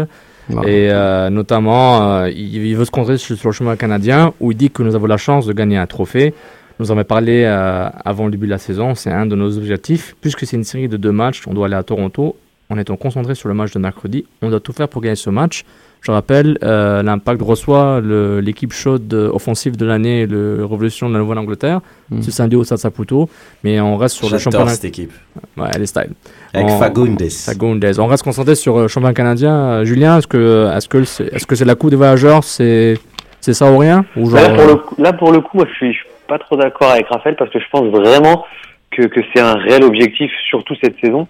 [0.49, 4.57] Et euh, notamment, euh, il, veut se concentrer sur, sur le chemin canadien où il
[4.57, 6.33] dit que nous avons la chance de gagner un trophée.
[6.79, 9.57] Nous en avons parlé euh, avant le début de la saison, c'est un de nos
[9.57, 10.15] objectifs.
[10.19, 12.35] Puisque c'est une série de deux matchs, on doit aller à Toronto.
[12.69, 15.29] En étant concentré sur le match de mercredi, on doit tout faire pour gagner ce
[15.29, 15.65] match.
[16.01, 21.19] Je rappelle, euh, l'Impact reçoit le- l'équipe chaude offensive de l'année, le Révolution de la
[21.19, 22.21] Nouvelle-Angleterre, Mm.
[22.23, 23.29] ce samedi au Stade Saputo.
[23.63, 24.69] Mais on reste sur le championnat.
[24.71, 25.11] cette équipe.
[25.57, 26.09] Ouais, elle est style.
[26.55, 27.21] Avec En- Fagundes.
[27.29, 27.85] Fagundes.
[27.99, 29.53] On reste concentré sur le championnat canadien.
[29.55, 32.43] Euh, Julien, est-ce que est-ce que c'est est-ce que c'est la coupe des voyageurs?
[32.43, 32.97] C'est
[33.39, 34.03] c'est ça ou rien?
[34.17, 35.97] Ou genre, Là, pour euh, le coup, là, pour le coup, moi, je suis, je
[35.99, 38.43] suis pas trop d'accord avec Raphaël parce que je pense vraiment
[38.89, 41.27] que, que c'est un réel objectif, surtout cette saison.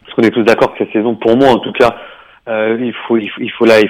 [0.00, 1.94] Parce qu'on est tous d'accord que cette saison, pour moi en tout cas,
[2.48, 3.80] euh, il faut, il faut, il faut la,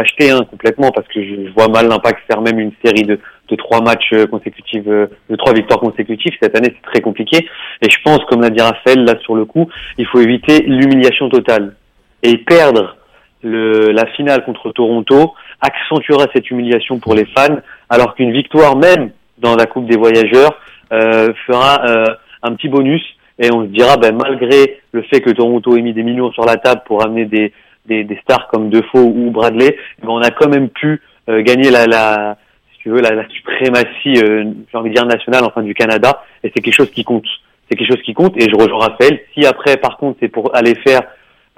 [0.00, 3.18] l'acheter hein, complètement parce que je, je vois mal l'impact faire même une série de,
[3.48, 6.32] de trois matchs euh, consécutifs, euh, de trois victoires consécutives.
[6.40, 7.46] Cette année, c'est très compliqué.
[7.82, 11.28] Et je pense, comme l'a dit Raphaël, là sur le coup, il faut éviter l'humiliation
[11.28, 11.74] totale
[12.22, 12.96] et perdre
[13.42, 17.58] le, la finale contre Toronto accentuera cette humiliation pour les fans,
[17.90, 20.58] alors qu'une victoire même dans la Coupe des Voyageurs
[20.92, 22.04] euh, fera euh,
[22.42, 23.02] un petit bonus
[23.38, 26.44] et on se dira, ben, malgré le fait que Toronto ait mis des millions sur
[26.44, 27.52] la table pour amener des,
[27.86, 31.70] des, des stars comme Defoe ou Bradley, ben, on a quand même pu euh, gagner
[31.70, 32.36] la, la,
[32.72, 36.22] si tu veux, la, la suprématie, euh, j'ai envie de dire nationale, enfin du Canada,
[36.42, 37.26] et c'est quelque chose qui compte.
[37.68, 39.20] C'est quelque chose qui compte, et je rejoins Raphaël.
[39.32, 41.02] Si après, par contre, c'est pour aller faire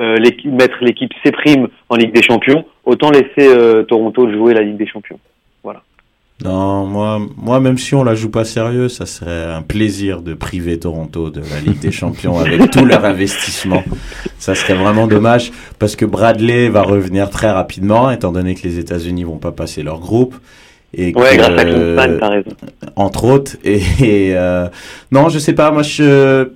[0.01, 4.55] euh, l'équipe- mettre l'équipe C prime en Ligue des Champions, autant laisser euh, Toronto jouer
[4.55, 5.19] la Ligue des Champions.
[6.45, 10.35] Non, moi, moi, même si on la joue pas sérieux, ça serait un plaisir de
[10.35, 13.83] priver Toronto de la Ligue des Champions avec tout leur investissement.
[14.39, 18.79] Ça serait vraiment dommage parce que Bradley va revenir très rapidement, étant donné que les
[18.79, 20.37] États-Unis vont pas passer leur groupe.
[20.93, 22.31] Et que, Ouais, grâce à
[22.97, 23.57] entre autres.
[23.65, 24.69] Et, et, euh,
[25.13, 26.49] non, je sais pas, moi je,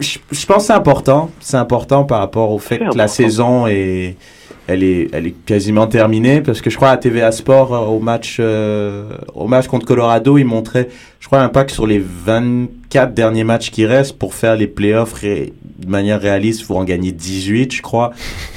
[0.00, 1.30] je, je pense que c'est important.
[1.38, 4.16] C'est important par rapport au fait que la saison est,
[4.68, 8.00] elle est, elle est quasiment terminée parce que je crois à TVA Sport euh, au
[8.00, 10.88] match, euh, au match contre Colorado, ils montraient,
[11.20, 15.52] je crois, l'impact sur les 24 derniers matchs qui restent pour faire les playoffs ré-
[15.78, 16.62] de manière réaliste.
[16.62, 18.12] Faut en gagner 18, je crois.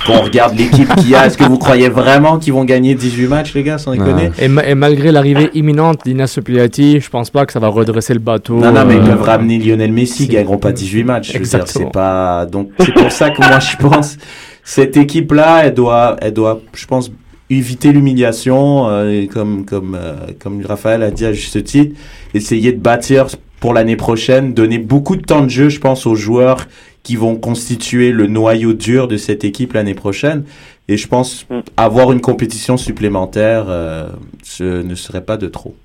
[0.07, 2.95] Quand on regarde l'équipe qu'il y a, est-ce que vous croyez vraiment qu'ils vont gagner
[2.95, 4.31] 18 matchs, les gars, sans déconner?
[4.39, 8.13] et, ma- et malgré l'arrivée imminente d'Inas Piatti, je pense pas que ça va redresser
[8.13, 8.55] le bateau.
[8.55, 11.27] Non, non, mais ils euh, peuvent ramener Lionel Messi, ils gagneront pas 18 matchs.
[11.27, 11.85] Je veux dire, Exactement.
[11.87, 14.17] c'est pas, donc, c'est pour ça que moi, je pense,
[14.63, 17.11] cette équipe-là, elle doit, elle doit, je pense,
[17.49, 21.95] éviter l'humiliation, euh, comme, comme, euh, comme Raphaël a dit à juste titre,
[22.33, 23.27] essayer de bâtir
[23.59, 26.67] pour l'année prochaine, donner beaucoup de temps de jeu, je pense, aux joueurs
[27.03, 30.43] qui vont constituer le noyau dur de cette équipe l'année prochaine.
[30.87, 31.59] Et je pense Mm.
[31.77, 34.09] avoir une compétition supplémentaire, euh,
[34.43, 35.75] ce ne serait pas de trop.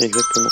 [0.00, 0.48] Exactement.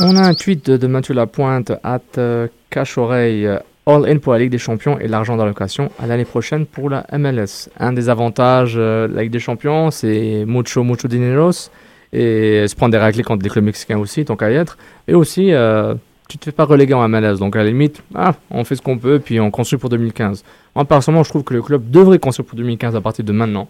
[0.00, 3.48] On a un tweet de, de Mathieu Lapointe, at euh, cache-oreille,
[3.88, 6.90] euh, all in pour la Ligue des Champions et l'argent d'allocation à l'année prochaine pour
[6.90, 7.68] la MLS.
[7.78, 11.70] Un des avantages euh, de la Ligue des Champions, c'est mucho, mucho dineros
[12.12, 14.76] et se prendre des raclés contre des clubs mexicains aussi, tant qu'à y être.
[15.06, 15.94] Et aussi, euh,
[16.28, 17.38] tu te fais pas reléguer en MLS.
[17.38, 20.44] Donc à la limite, ah, on fait ce qu'on peut puis on construit pour 2015.
[20.74, 23.68] Moi, personnellement, je trouve que le club devrait construire pour 2015 à partir de maintenant.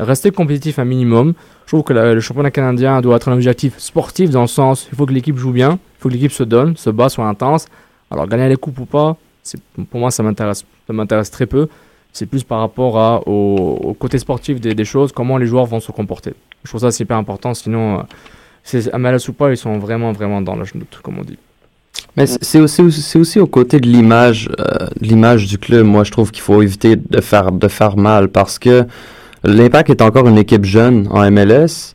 [0.00, 1.34] Rester compétitif un minimum.
[1.66, 4.96] Je trouve que le championnat canadien doit être un objectif sportif dans le sens, il
[4.96, 7.66] faut que l'équipe joue bien, il faut que l'équipe se donne, se bat, soit intense.
[8.10, 9.16] Alors gagner les coupes ou pas,
[9.90, 11.68] pour moi ça m'intéresse, ça m'intéresse très peu.
[12.12, 15.80] C'est plus par rapport à, au, au côté sportif des, choses, comment les joueurs vont
[15.80, 16.32] se comporter.
[16.62, 18.02] Je trouve ça super important, sinon, euh,
[18.62, 21.38] c'est ou pas, ils sont vraiment, vraiment dans le genou, comme on dit.
[22.16, 25.84] Mais c'est c'est aussi, c'est aussi aux côtés de l'image, euh, l'image du club.
[25.86, 28.86] Moi, je trouve qu'il faut éviter de faire, de faire mal parce que
[29.42, 31.94] l'Impact est encore une équipe jeune en MLS.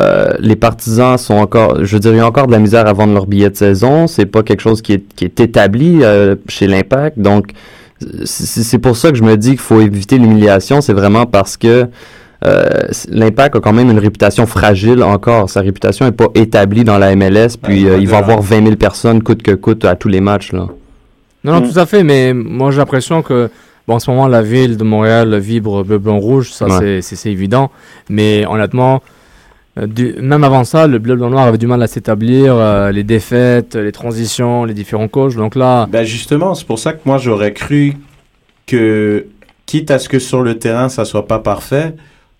[0.00, 2.86] Euh, les partisans sont encore, je veux dire, il y a encore de la misère
[2.86, 4.06] à vendre leurs billets de saison.
[4.06, 7.18] C'est pas quelque chose qui est, qui est établi euh, chez l'Impact.
[7.18, 7.48] Donc,
[8.24, 10.80] c'est pour ça que je me dis qu'il faut éviter l'humiliation.
[10.80, 11.86] C'est vraiment parce que
[12.44, 12.64] euh,
[13.08, 15.48] l'Impact a quand même une réputation fragile encore.
[15.48, 17.56] Sa réputation n'est pas établie dans la MLS.
[17.62, 20.20] Puis Ouais, euh, il va avoir 20 000 personnes coûte que coûte à tous les
[20.20, 20.52] matchs.
[20.52, 20.66] Là.
[21.44, 21.70] Non, non, Mm.
[21.72, 23.50] tout à fait, mais moi j'ai l'impression que,
[23.86, 27.00] bon, en ce moment, la ville de Montréal vibre bleu, blanc, rouge, ça Ouais.
[27.02, 27.70] c'est- évident,
[28.08, 28.98] mais honnêtement, euh,
[29.76, 33.04] du- même avant ça, le bleu, blanc, noir avait du mal à s'établir, euh, les
[33.04, 37.18] défaites, les transitions, les différents coachs, donc là, Ben justement, c'est pour ça que moi
[37.18, 37.94] j'aurais cru
[38.66, 39.26] que,
[39.66, 41.94] quitte à ce que sur le terrain ça soit pas parfait,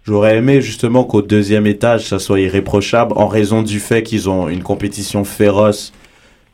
[0.05, 4.49] j'aurais aimé justement qu'au deuxième étage ça soit irréprochable en raison du fait qu'ils ont
[4.49, 5.93] une compétition féroce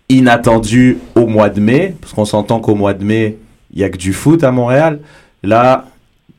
[0.08, 3.36] inattendue au mois de mai, parce qu'on s'entend qu'au mois de mai
[3.74, 5.00] il y a que du foot à Montréal.
[5.42, 5.84] Là,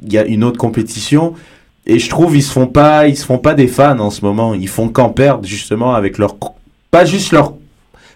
[0.04, 1.36] il y a une autre compétition.
[1.85, 4.23] Et je trouve ils se font pas, ils se font pas des fans en ce
[4.23, 4.53] moment.
[4.53, 6.35] Ils font qu'en perdre justement avec leur,
[6.91, 7.53] pas juste leur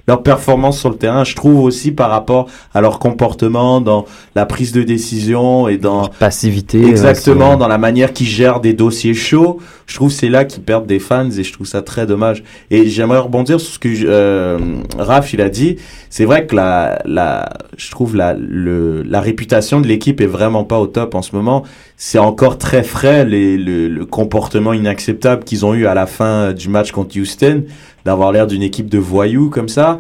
[0.07, 1.23] leur performance sur le terrain.
[1.23, 6.07] Je trouve aussi par rapport à leur comportement dans la prise de décision et dans
[6.07, 6.85] Passivité.
[6.85, 9.59] exactement dans la manière qu'ils gèrent des dossiers chauds.
[9.85, 12.43] Je trouve c'est là qu'ils perdent des fans et je trouve ça très dommage.
[12.69, 14.59] Et j'aimerais rebondir sur ce que euh,
[14.97, 15.77] Raph il a dit.
[16.09, 20.63] C'est vrai que la la je trouve la le la réputation de l'équipe est vraiment
[20.63, 21.63] pas au top en ce moment.
[21.97, 26.53] C'est encore très frais les, le, le comportement inacceptable qu'ils ont eu à la fin
[26.53, 27.63] du match contre Houston,
[28.05, 29.99] d'avoir l'air d'une équipe de voyous comme ça.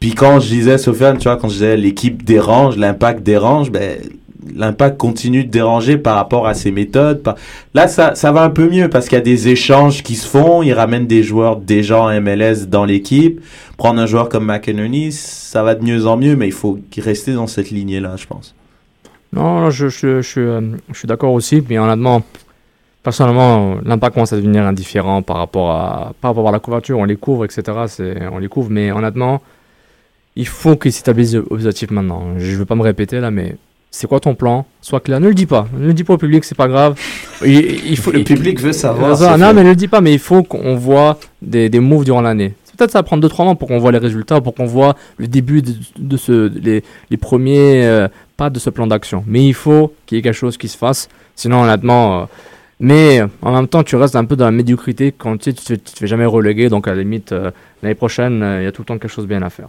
[0.00, 3.98] Puis quand je disais, Sofiane, tu vois, quand je disais l'équipe dérange, l'impact dérange, ben,
[4.54, 7.22] l'impact continue de déranger par rapport à ses méthodes.
[7.74, 10.26] Là, ça, ça va un peu mieux parce qu'il y a des échanges qui se
[10.26, 10.62] font.
[10.62, 13.40] Ils ramènent des joueurs déjà en MLS dans l'équipe.
[13.76, 17.32] Prendre un joueur comme McEnany, ça va de mieux en mieux, mais il faut rester
[17.34, 18.54] dans cette lignée-là, je pense.
[19.32, 20.60] Non, non, je, je, je, suis, euh,
[20.92, 22.22] je suis d'accord aussi, mais honnêtement,
[23.02, 26.98] personnellement, l'impact commence à devenir indifférent par rapport à, par rapport à la couverture.
[26.98, 27.62] On les couvre, etc.
[28.32, 29.40] On les couvre, mais honnêtement,
[30.36, 32.34] il faut qu'ils s'établissent objectifs maintenant.
[32.38, 33.56] Je ne veux pas me répéter là, mais
[33.90, 34.66] c'est quoi ton plan?
[34.80, 35.20] Sois clair.
[35.20, 35.66] Ne le dis pas.
[35.78, 36.98] Ne le dis pas au public, c'est pas grave.
[37.44, 39.18] Il, il faut, Le public veut savoir.
[39.38, 39.52] non, fait.
[39.54, 42.54] mais ne le dis pas, mais il faut qu'on voit des, des moves durant l'année.
[42.76, 45.28] Peut-être ça va prendre 2-3 mois pour qu'on voit les résultats, pour qu'on voit le
[45.28, 49.24] début de, ce, les, les premiers euh, pas de ce plan d'action.
[49.26, 51.08] Mais il faut qu'il y ait quelque chose qui se fasse.
[51.34, 52.22] Sinon, honnêtement.
[52.22, 52.24] euh,
[52.80, 55.52] mais euh, en même temps, tu restes un peu dans la médiocrité quand tu sais,
[55.52, 56.68] te, te fais jamais reléguer.
[56.68, 57.50] Donc, à la limite, euh,
[57.82, 59.68] l'année prochaine, il y a tout le temps quelque chose de bien à faire.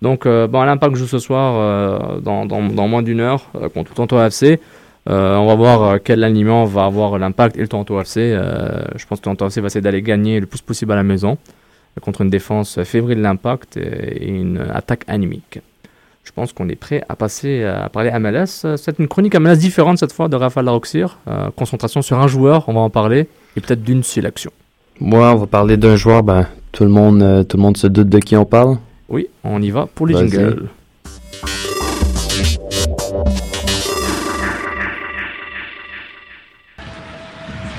[0.00, 4.18] Donc, euh, bon, l'Impact joue ce soir dans, dans, moins d'une heure euh, contre Toronto
[4.22, 4.60] FC.
[5.08, 8.20] Euh, on va voir quel aliment va avoir l'impact et le Toronto FC.
[8.20, 11.02] Euh, je pense que Toronto FC va essayer d'aller gagner le plus possible à la
[11.02, 11.38] maison
[12.00, 15.60] contre une défense fébrile de l'impact et une attaque anémique.
[16.28, 18.76] Je pense qu'on est prêt à passer à parler MLS.
[18.76, 21.18] C'est une chronique MLS différente cette fois de Rafael Laroxir.
[21.26, 24.50] Euh, concentration sur un joueur, on va en parler, et peut-être d'une sélection.
[25.00, 27.86] Moi, on va parler d'un joueur, ben, tout le monde, euh, tout le monde se
[27.86, 28.76] doute de qui on parle.
[29.08, 30.68] Oui, on y va pour les jingles.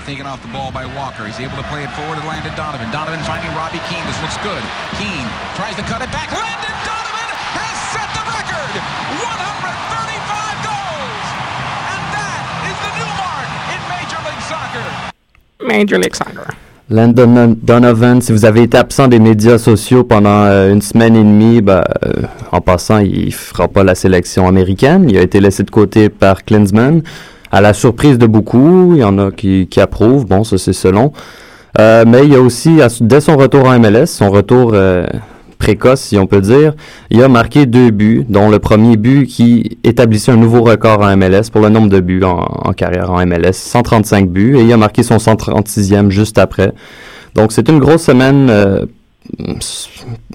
[0.10, 1.28] Taken off the ball by Walker.
[1.28, 2.90] He's able to play it forward to Landon Donovan.
[2.90, 4.02] Donovan finding Robbie Keane.
[4.10, 4.58] This looks good.
[4.98, 6.34] Keane tries to cut it back.
[6.34, 8.74] Landon Donovan has set the record.
[9.22, 11.26] 135 goals.
[11.94, 14.90] And that is the new mark in Major League Soccer.
[15.62, 16.58] Major League Soccer.
[16.90, 21.24] Landon Donovan, si vous avez été absent des médias sociaux pendant euh, une semaine et
[21.24, 25.06] demie, ben, euh, en passant, il fera pas la sélection américaine.
[25.08, 27.04] Il a été laissé de côté par Klinsman.
[27.52, 30.26] À la surprise de beaucoup, il y en a qui, qui approuvent.
[30.26, 31.12] Bon, ça c'est selon.
[31.80, 35.06] Euh, mais il y a aussi, dès son retour en MLS, son retour euh,
[35.60, 36.74] précoce, si on peut dire,
[37.12, 41.16] il a marqué deux buts, dont le premier but qui établissait un nouveau record en
[41.16, 44.74] MLS pour le nombre de buts en, en carrière en MLS, 135 buts, et il
[44.74, 46.74] a marqué son 136e juste après.
[47.36, 48.86] Donc c'est une grosse semaine euh,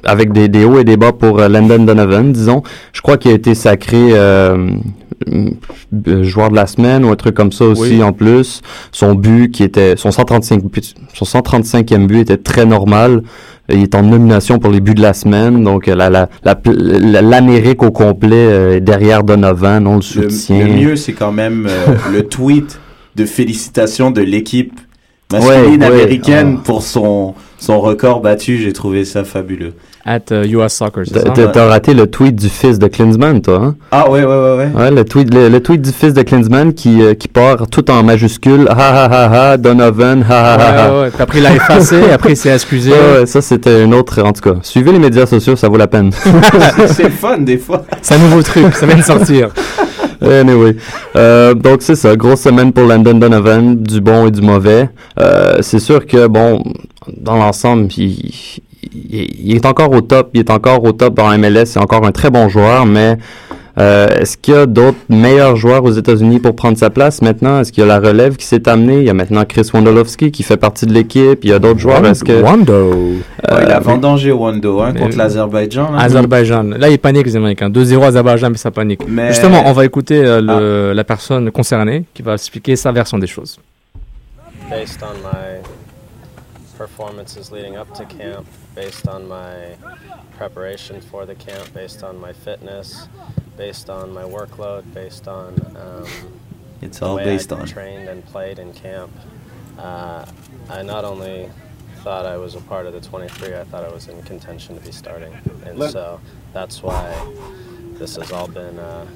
[0.05, 2.62] avec des, des hauts et des bas pour euh, Landon Donovan, disons.
[2.92, 4.70] Je crois qu'il a été sacré euh,
[6.23, 8.03] joueur de la semaine ou un truc comme ça aussi Oui.
[8.03, 8.61] en plus.
[8.93, 13.23] Son but qui était son 135 but- son 135e but était très normal.
[13.71, 17.83] Il est en nomination pour les buts de la semaine, donc euh, la- la- l'Amérique
[17.83, 20.67] au complet euh, est derrière Donovan, on le soutient.
[20.67, 22.79] le mieux, c'est quand même euh, le tweet
[23.17, 24.79] de félicitations de l'équipe
[25.33, 26.63] masculine Ouais, ouais, américaine ah.
[26.63, 28.59] pour son, son record battu.
[28.59, 29.73] J'ai trouvé ça fabuleux.
[30.07, 31.05] At euh, US Soccer,
[31.53, 33.75] T'as raté le tweet du fils de Klinsman, toi, hein?
[33.90, 34.69] Ah ouais, ouais, ouais, ouais.
[34.77, 37.90] Ouais, le tweet, le, le tweet du fils de Klinsman qui, euh, qui part tout
[37.90, 38.69] en majuscule.
[38.69, 40.93] Ha ha ha ha, Donovan, ha ha ha ha.
[40.93, 42.90] Ouais, ouais, Puis après, il a effacé, après, il s'est excusé.
[42.90, 44.21] Ouais, ouais, ça c'était une autre.
[44.23, 46.11] En tout cas, suivez les médias sociaux, ça vaut la peine.
[46.87, 47.85] c'est fun des fois.
[48.03, 49.49] C'est un nouveau truc, ça vient de sortir.
[50.21, 50.77] anyway,
[51.17, 54.90] euh, donc c'est ça, grosse semaine pour Landon Donovan, du bon et du mauvais.
[55.19, 56.62] Euh, c'est sûr que bon,
[57.09, 58.31] dans l'ensemble, il,
[58.92, 62.05] il- il est encore au top, il est encore au top en MLS, c'est encore
[62.07, 63.16] un très bon joueur, mais
[63.77, 67.61] euh, est-ce qu'il y a d'autres meilleurs joueurs aux États-Unis pour prendre sa place maintenant?
[67.61, 68.99] Est-ce qu'il y a la relève qui s'est amenée?
[68.99, 71.40] Il y a maintenant Chris Wondolowski qui fait partie de l'équipe.
[71.44, 72.07] Il y a d'autres joueurs.
[72.07, 72.90] Est-ce que Wando.
[72.92, 75.90] Ouais, il a vendangé Wando hein, mais- contre l'Azerbaïdjan.
[75.90, 75.99] là.
[76.03, 76.62] Azerbaïdjan.
[76.79, 77.68] Là, ils paniquent, les Américains.
[77.68, 79.01] 2-0 Azerbaïdjan, mais ça panique.
[79.09, 83.18] Mais- Justement, on va écouter euh, le- la personne concernée qui va expliquer sa version
[83.18, 83.59] des choses.
[84.70, 85.61] based on my
[86.79, 88.44] performances leading up to camp,
[88.75, 89.77] based on my
[90.37, 93.09] preparation for the camp, based on my fitness,
[93.57, 96.07] based on my workload, based on um,
[96.83, 97.67] It's the all way based I on.
[97.67, 99.11] trained and played in camp.
[99.79, 100.25] Uh,
[100.71, 101.49] I not only
[102.03, 104.85] thought I was a part of the 23, I thought I was in contention to
[104.85, 105.33] be starting,
[105.67, 105.91] and Look.
[105.93, 106.21] so
[106.53, 107.13] that's why
[107.99, 109.07] this has all been uh,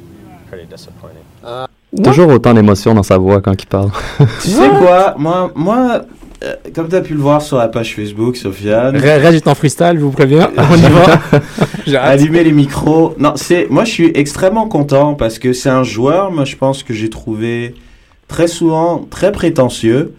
[0.48, 1.24] pretty disappointing.
[2.02, 3.90] toujours autant d'émotion dans sa voix quand il parle
[4.42, 6.00] Tu sais quoi, moi, moi,
[6.44, 9.94] euh, comme tu as pu le voir sur la page Facebook, Sofiane, est en freestyle,
[9.94, 10.50] je vous préviens.
[10.70, 12.00] On y va.
[12.02, 13.14] Allumer les micros.
[13.18, 16.82] Non, c'est moi je suis extrêmement content parce que c'est un joueur, moi je pense
[16.82, 17.74] que j'ai trouvé
[18.28, 20.14] très souvent très prétentieux.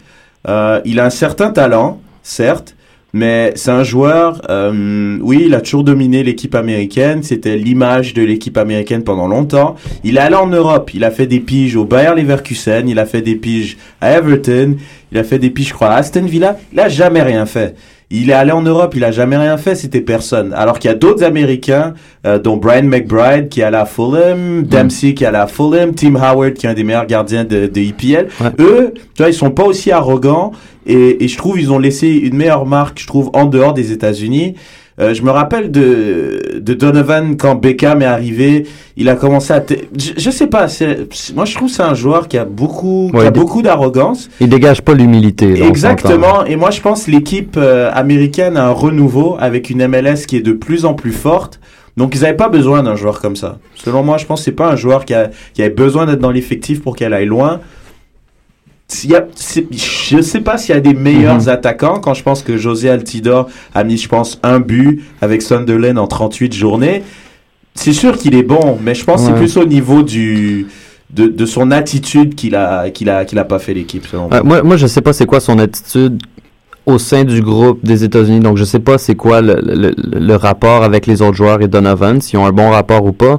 [0.48, 2.76] Euh, il a un certain talent, certes,
[3.12, 4.42] mais c'est un joueur.
[4.50, 7.22] euh, oui, il a toujours dominé l'équipe américaine.
[7.22, 9.76] C'était l'image de l'équipe américaine pendant longtemps.
[10.04, 10.92] Il est allé en Europe.
[10.94, 12.88] Il a fait des piges au Bayer Leverkusen.
[12.88, 14.76] Il a fait des piges à Everton.
[15.12, 16.58] Il a fait des piges, je crois, à Aston Villa.
[16.72, 17.74] Il a jamais rien fait.
[18.12, 20.52] Il est allé en Europe, il a jamais rien fait, c'était personne.
[20.52, 21.94] Alors qu'il y a d'autres Américains,
[22.26, 25.94] euh, dont Brian McBride qui est allé à Fulham, Dempsey qui est allé à Fulham,
[25.94, 28.26] Tim Howard qui est un des meilleurs gardiens de, de EPL.
[28.40, 28.50] Ouais.
[28.58, 30.50] Eux, tu vois, ils sont pas aussi arrogants
[30.86, 33.92] et, et je trouve ils ont laissé une meilleure marque, je trouve, en dehors des
[33.92, 34.56] États-Unis.
[35.00, 39.60] Euh, je me rappelle de, de Donovan quand Beckham est arrivé, il a commencé à...
[39.60, 43.08] te- Je, je sais pas, c'est- moi je trouve c'est un joueur qui a beaucoup,
[43.10, 44.28] qui a beaucoup d'arrogance.
[44.40, 45.62] Il dégage pas l'humilité.
[45.66, 46.44] Exactement.
[46.44, 50.40] Et moi, je pense l'équipe euh, américaine a un renouveau avec une MLS qui est
[50.42, 51.60] de plus en plus forte.
[51.96, 53.58] Donc, ils n'avaient pas besoin d'un joueur comme ça.
[53.74, 56.20] Selon moi, je pense que c'est pas un joueur qui, a, qui avait besoin d'être
[56.20, 57.60] dans l'effectif pour qu'elle aille loin.
[59.04, 59.26] Y a,
[59.70, 61.48] je sais pas s'il y a des meilleurs Mhm.
[61.48, 65.98] attaquants quand je pense que José Altidor a mis, je pense, un but avec Sunderland
[65.98, 67.02] en 38 journées.
[67.74, 70.66] C'est sûr qu'il est bon, mais je pense que c'est plus au niveau du,
[71.10, 74.62] de, de son attitude qu'il a, qu'il a, qu'il a pas fait l'équipe, moi.
[74.62, 76.20] Moi, je sais pas c'est quoi son attitude
[76.86, 78.40] au sein du groupe des États-Unis.
[78.40, 81.68] Donc, je sais pas c'est quoi le, le, le rapport avec les autres joueurs et
[81.68, 83.38] Donovan, s'ils ont un bon rapport ou pas.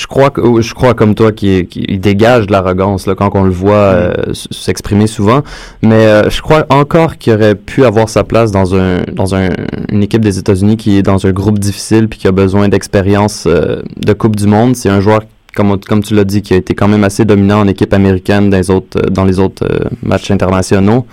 [0.00, 1.66] Je crois que je crois comme toi qu'il
[2.00, 5.42] dégage de l'arrogance là quand on le voit euh, s- s'exprimer souvent.
[5.82, 9.48] Mais euh, je crois encore qu'il aurait pu avoir sa place dans un dans un,
[9.90, 13.44] une équipe des États-Unis qui est dans un groupe difficile puis qui a besoin d'expérience
[13.46, 14.74] euh, de Coupe du Monde.
[14.74, 15.20] C'est un joueur
[15.54, 18.48] comme, comme tu l'as dit, qui a été quand même assez dominant en équipe américaine
[18.50, 21.04] dans les autres, euh, dans les autres euh, matchs internationaux.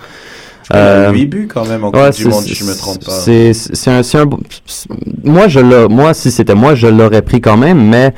[0.70, 2.74] Il a Euh, 8 buts quand même en ouais, Coupe du Monde, si je me
[2.74, 3.10] trompe pas.
[3.10, 4.26] C'est un, un
[5.24, 8.10] moi je moi si c'était moi je l'aurais pris quand même, mais euh,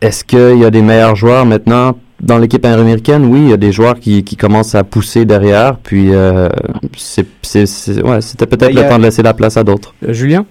[0.00, 3.24] est-ce qu'il y a des meilleurs joueurs maintenant dans l'équipe américaine?
[3.26, 6.48] Oui, il y a des joueurs qui, qui commencent à pousser derrière, puis euh,
[6.96, 9.94] c'est c'est- c'est- ouais, c'était peut-être Ben, le temps de laisser la place à d'autres.
[10.06, 10.46] Euh, Julien?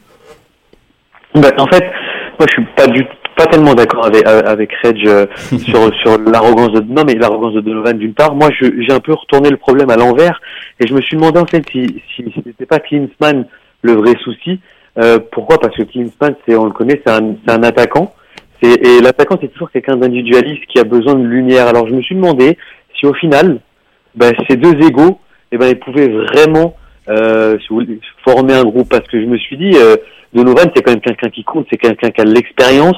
[1.35, 1.83] Bah, en fait,
[2.39, 3.03] moi, je suis pas du
[3.35, 5.25] pas tellement d'accord avec avec Reg euh,
[5.65, 8.35] sur sur l'arrogance de non mais l'arrogance de Donovan d'une part.
[8.35, 10.39] Moi, j'ai un peu retourné le problème à l'envers
[10.79, 13.45] et je me suis demandé en fait si si si c'était pas Klinsmann
[13.81, 14.59] le vrai souci.
[14.99, 15.57] Euh, pourquoi?
[15.59, 18.13] Parce que Klinsmann, c'est on le connaît, c'est un c'est un attaquant.
[18.63, 21.67] C'est- Et l'attaquant, c'est toujours quelqu'un d'individualiste qui a besoin de lumière.
[21.67, 22.57] Alors, je me suis demandé
[22.97, 23.59] si au final,
[24.15, 25.19] ben, ces deux égaux,
[25.51, 26.75] eh ben, ils pouvaient vraiment
[27.09, 27.57] euh,
[28.25, 28.87] former un groupe.
[28.89, 29.97] Parce que je me suis dit, euh,
[30.33, 32.95] Donovan, c'est quand même quelqu'un qui compte, c'est quelqu'un qui a de l'expérience,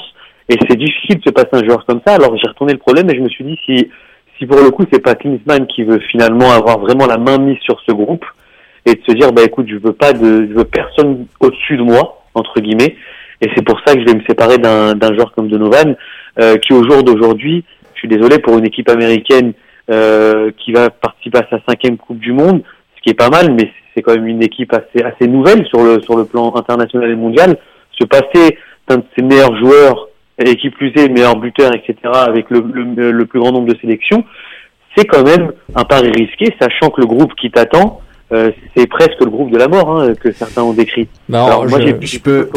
[0.47, 2.13] et c'est difficile de se passer un joueur comme ça.
[2.13, 3.89] Alors j'ai retourné le problème et je me suis dit si,
[4.37, 7.57] si pour le coup c'est pas Klinsmann qui veut finalement avoir vraiment la main mise
[7.61, 8.23] sur ce groupe
[8.85, 11.81] et de se dire bah écoute je veux pas de, je veux personne au-dessus de
[11.81, 12.95] moi entre guillemets,
[13.41, 15.95] et c'est pour ça que je vais me séparer d'un joueur comme Donovan
[16.39, 19.53] euh, qui au jour d'aujourd'hui, je suis désolé pour une équipe américaine
[19.89, 22.63] euh, qui va participer à sa cinquième Coupe du Monde,
[22.97, 25.83] ce qui est pas mal, mais c'est quand même une équipe assez assez nouvelle sur
[25.83, 27.57] le sur le plan international et mondial.
[27.97, 32.49] Se passer d'un de ses meilleurs joueurs, et qui plus est meilleur buteur, etc., avec
[32.49, 34.25] le, le plus grand nombre de sélections,
[34.95, 39.19] c'est quand même un pari risqué, sachant que le groupe qui t'attend, euh, c'est presque
[39.21, 41.07] le groupe de la mort hein, que certains ont décrit.
[41.29, 42.49] Bah, Alors, moi, je- je peux-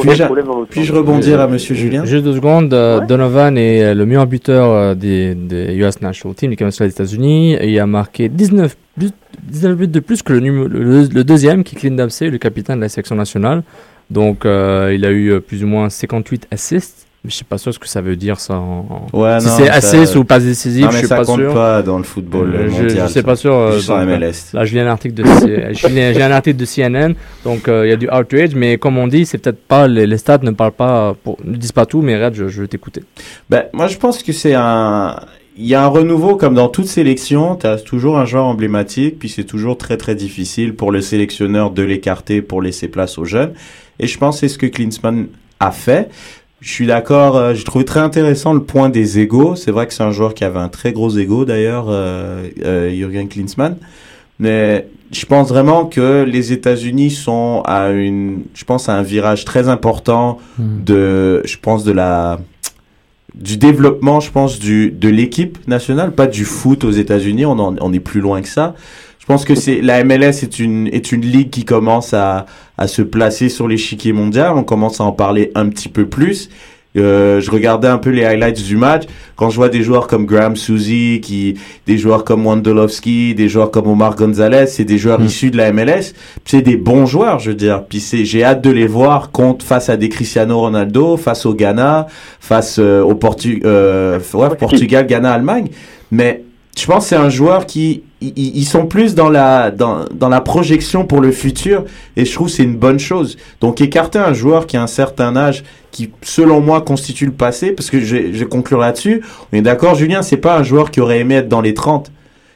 [0.71, 2.73] puis-je- rebondir à Monsieur Julien Juste deux secondes.
[2.73, 3.07] euh, Ouais.
[3.07, 6.95] Donovan est euh, le meilleur buteur euh, des, des US National Team, l'équipe nationale des
[6.95, 7.55] États-Unis.
[7.55, 9.11] Et il a marqué 19 buts,
[9.43, 12.39] 19 buts de plus que le, numéro- le, le deuxième, qui est Clint Dempsey, le
[12.39, 13.63] capitaine de la sélection nationale.
[14.11, 17.08] Donc, euh, il a eu euh, plus ou moins 58 assists.
[17.25, 18.55] Je sais pas sûr ce que ça veut dire, ça.
[18.55, 21.41] En, Ouais, si c'est ça- assists ou pas décisif, Non, je suis ça pas compte
[21.41, 21.53] sûr.
[21.53, 22.91] pas dans le football Euh, je, mondial.
[23.09, 23.23] je sais ça.
[23.25, 23.53] pas sûr.
[23.53, 24.53] euh, donc, euh, MLS.
[24.55, 27.87] Là, je lis un article de, je lis- j'ai un article de CNN, donc euh,
[27.87, 30.39] il y a du outrage, mais comme on dit, c'est peut-être pas les, les stats
[30.43, 33.03] ne parlent pas, pour, ne disent pas tout, mais Red, je, je vais t'écouter.
[33.51, 35.17] Ben, moi, je pense que c'est un.
[35.61, 37.57] Il y a un renouveau comme dans toute sélection.
[37.57, 41.73] Tu as toujours un joueur emblématique, puis c'est toujours très très difficile pour le sélectionneur
[41.73, 43.55] de l'écarter pour laisser place aux jeunes.
[43.99, 45.27] Et je pense que c'est ce que Klinsmann
[45.59, 46.09] a fait.
[46.61, 47.37] Je suis d'accord.
[47.37, 49.55] euh, J'ai trouvé très intéressant le point des égaux.
[49.57, 52.91] C'est vrai que c'est un joueur qui avait un très gros ego d'ailleurs, euh, euh,
[52.91, 53.77] Jürgen Klinsmann.
[54.41, 59.45] Mais je pense vraiment que les États-Unis sont à une, je pense à un virage
[59.45, 60.83] très important Hmm.
[60.85, 62.39] de, je pense de la,
[63.35, 67.47] du développement, je pense du de l'équipe nationale, pas du foot aux États-Unis.
[67.47, 68.75] On en, on est plus loin que ça.
[69.29, 72.47] Je pense que c'est la MLS est une est une ligue qui commence à
[72.79, 74.53] à se placer sur l'échiquier mondial.
[74.57, 76.49] On commence à en parler un petit peu plus.
[76.97, 79.05] Euh, je regardais un peu les highlights du match.
[79.37, 81.57] Quand je vois des joueurs comme Graham Suzy, qui,
[81.87, 85.25] des joueurs comme Wondolowski, des joueurs comme Omar Gonzalez, c'est des joueurs Mm.
[85.27, 86.15] issus de la MLS.
[86.47, 87.85] C'est des bons joueurs, je veux dire.
[87.85, 91.53] Puis c'est, j'ai hâte de les voir contre face à des Cristiano Ronaldo, face au
[91.53, 92.07] Ghana,
[92.41, 95.69] face euh, au Portu euh, ouais, Portugal, Ghana, Allemagne.
[96.11, 96.45] Mais
[96.79, 100.41] je pense que c'est un joueur qui ils, sont plus dans la dans, dans la
[100.41, 101.85] projection pour le futur
[102.17, 103.37] et je trouve que c'est une bonne chose.
[103.61, 107.73] Donc écarter un joueur qui a un certain âge qui selon moi constitue le passé
[107.73, 109.23] parce que je, je conclure là-dessus.
[109.53, 112.11] On est d'accord Julien, c'est pas un joueur qui aurait aimé être dans les 30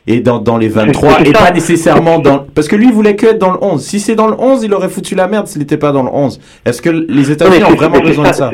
[0.07, 3.17] et dans, dans les 23 C'est et pas nécessairement dans parce que lui il voulait
[3.17, 3.83] que être dans le 11.
[3.83, 6.11] Si c'est dans le 11, il aurait foutu la merde s'il n'était pas dans le
[6.11, 6.41] 11.
[6.65, 8.51] Est-ce que les États-Unis ont vraiment besoin de ça?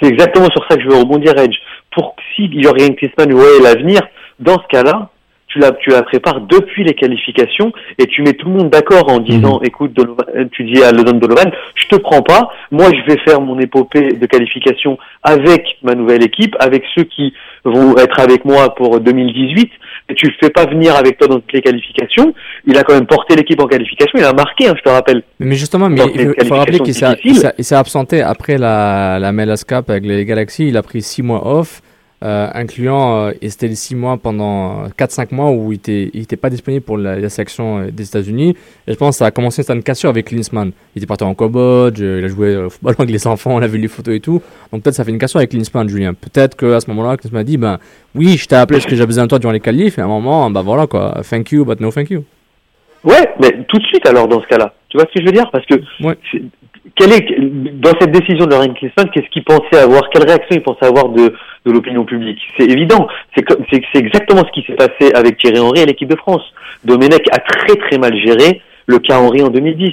[0.00, 1.54] C'est exactement sur ça que je veux rebondir, Edge.
[1.92, 4.00] Pour s'il y aurait une Klinsmann ouais, l'avenir,
[4.40, 5.10] dans ce cas-là,
[5.48, 9.10] tu la, tu la prépares depuis les qualifications et tu mets tout le monde d'accord
[9.12, 13.12] en disant, écoute, Donovan- tu dis à Lodon Donovan, je te prends pas, moi je
[13.12, 17.34] vais faire mon épopée de qualification avec ma nouvelle équipe, avec ceux qui
[17.64, 19.70] vont être avec moi pour 2018,
[20.08, 22.34] et tu le fais pas venir avec toi dans toutes les qualifications,
[22.66, 25.22] il a quand même porté l'équipe en qualification, il a marqué, hein, je te rappelle.
[25.38, 29.88] Mais justement, mais il, faut- faut rappeler qu'il s'est- absenté après la, la MLS Cup
[29.88, 30.68] avec les Galaxies.
[30.68, 31.80] Il a pris 6 mois off,
[32.22, 36.22] euh, incluant, euh, et c'était les 6 mois pendant 4-5 mois où il était, il
[36.22, 38.56] était pas disponible pour la, la sélection euh, des États-Unis.
[38.86, 40.70] Et je pense que ça a commencé, c'était une cassure avec Klinsmann.
[40.94, 43.62] Il était parti en Cambodge, euh, il a joué au football avec les enfants, on
[43.62, 44.40] a vu les photos et tout.
[44.72, 46.14] Donc peut-être ça fait une cassure avec Klinsmann, Julien.
[46.14, 47.78] Peut-être qu'à ce moment-là, Klinsmann a dit, ben
[48.14, 50.04] oui, je t'ai appelé parce que j'ai besoin de toi durant les qualifs, et à
[50.04, 52.24] un moment, ben voilà quoi, thank you, but no thank you.
[53.04, 54.72] Ouais, mais tout de suite alors dans ce cas-là.
[54.88, 55.50] Tu vois ce que je veux dire?
[55.50, 56.16] Parce que Ouais.
[56.94, 57.26] quelle est
[57.80, 61.08] dans cette décision de Ryan Klinsmann, qu'est-ce qu'il pensait avoir Quelle réaction il pensait avoir
[61.08, 61.34] de,
[61.64, 63.06] de l'opinion publique C'est évident.
[63.36, 66.16] C'est comme- c'est c'est exactement ce qui s'est passé avec Thierry Henry à l'équipe de
[66.16, 66.42] France.
[66.84, 69.92] Domenech a très très mal géré le cas Henry en 2010.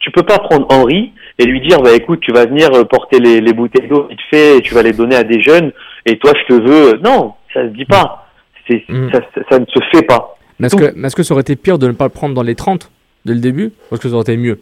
[0.00, 3.18] Tu peux pas prendre Henry et lui dire bah écoute tu vas venir euh, porter
[3.20, 5.72] les, les bouteilles d'eau vite fait et tu vas les donner à des jeunes
[6.04, 8.26] et toi je te veux non ça se dit pas
[8.68, 9.10] c'est Mm.
[9.12, 11.42] ça, ça- ça ne se fait pas Mais est-ce que, mais est-ce que ça aurait
[11.42, 12.90] été pire de ne pas le prendre dans les 30
[13.24, 14.58] dès le début Ou est-ce que ça aurait été mieux?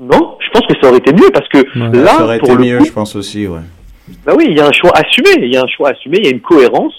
[0.00, 2.58] Non, je pense que ça aurait été mieux parce que là, Ça aurait pour été
[2.58, 3.60] le mieux, coup, je pense aussi, ouais.
[4.26, 6.24] Bah oui, il y a un choix assumé, il y a un choix assumé, il
[6.24, 6.92] y a une cohérence.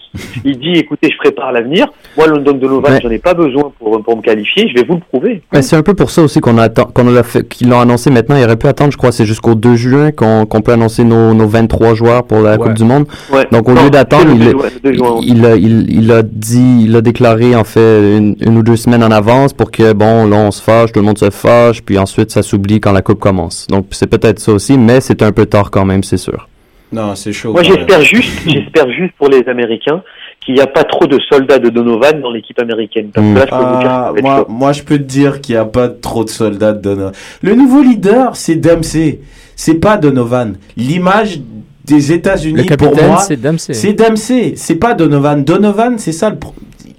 [0.43, 1.87] Il dit, écoutez, je prépare l'avenir.
[2.17, 2.99] Moi, London Donovan, Ouais.
[3.01, 4.67] j'en ai pas besoin pour, pour me qualifier.
[4.67, 5.41] Je vais vous le prouver.
[5.53, 8.09] Ben, c'est un peu pour ça aussi qu'on attend, qu'on l'a fait, qu'ils l'ont annoncé
[8.09, 8.35] maintenant.
[8.35, 11.33] Il aurait pu attendre, je crois, c'est jusqu'au 2 juin qu'on qu'on peut annoncer nos,
[11.33, 12.57] nos 23 joueurs pour la Ouais.
[12.57, 13.05] Coupe du Monde.
[13.31, 13.47] Ouais.
[13.51, 18.17] Donc, au Non, lieu d'attendre, a, il, il a dit, il a déclaré, en fait,
[18.17, 20.99] une, une ou deux semaines en avance pour que, bon, là, on se fâche, tout
[20.99, 23.67] le monde se fâche, puis ensuite, ça s'oublie quand la Coupe commence.
[23.69, 26.47] Donc, c'est peut-être ça aussi, mais c'est un peu tard quand même, c'est sûr.
[26.91, 27.51] Non, c'est chaud.
[27.53, 30.01] Moi, j'espère juste, j'espère juste pour les Américains
[30.43, 33.09] qu'il n'y a pas trop de soldats de Donovan dans l'équipe américaine.
[33.13, 34.45] Parce que là, je peux vous dire que ça Ah, va être moi, chaud.
[34.49, 37.11] moi, je peux te dire qu'il n'y a pas trop de soldats de Donovan.
[37.41, 39.19] Le nouveau leader, c'est Dempsey.
[39.55, 40.57] C'est pas Donovan.
[40.75, 41.39] L'image
[41.85, 43.73] des États-Unis, pour moi, c'est Dempsey.
[43.73, 44.53] c'est Dempsey.
[44.55, 45.43] C'est pas Donovan.
[45.43, 46.53] Donovan, c'est ça le pro-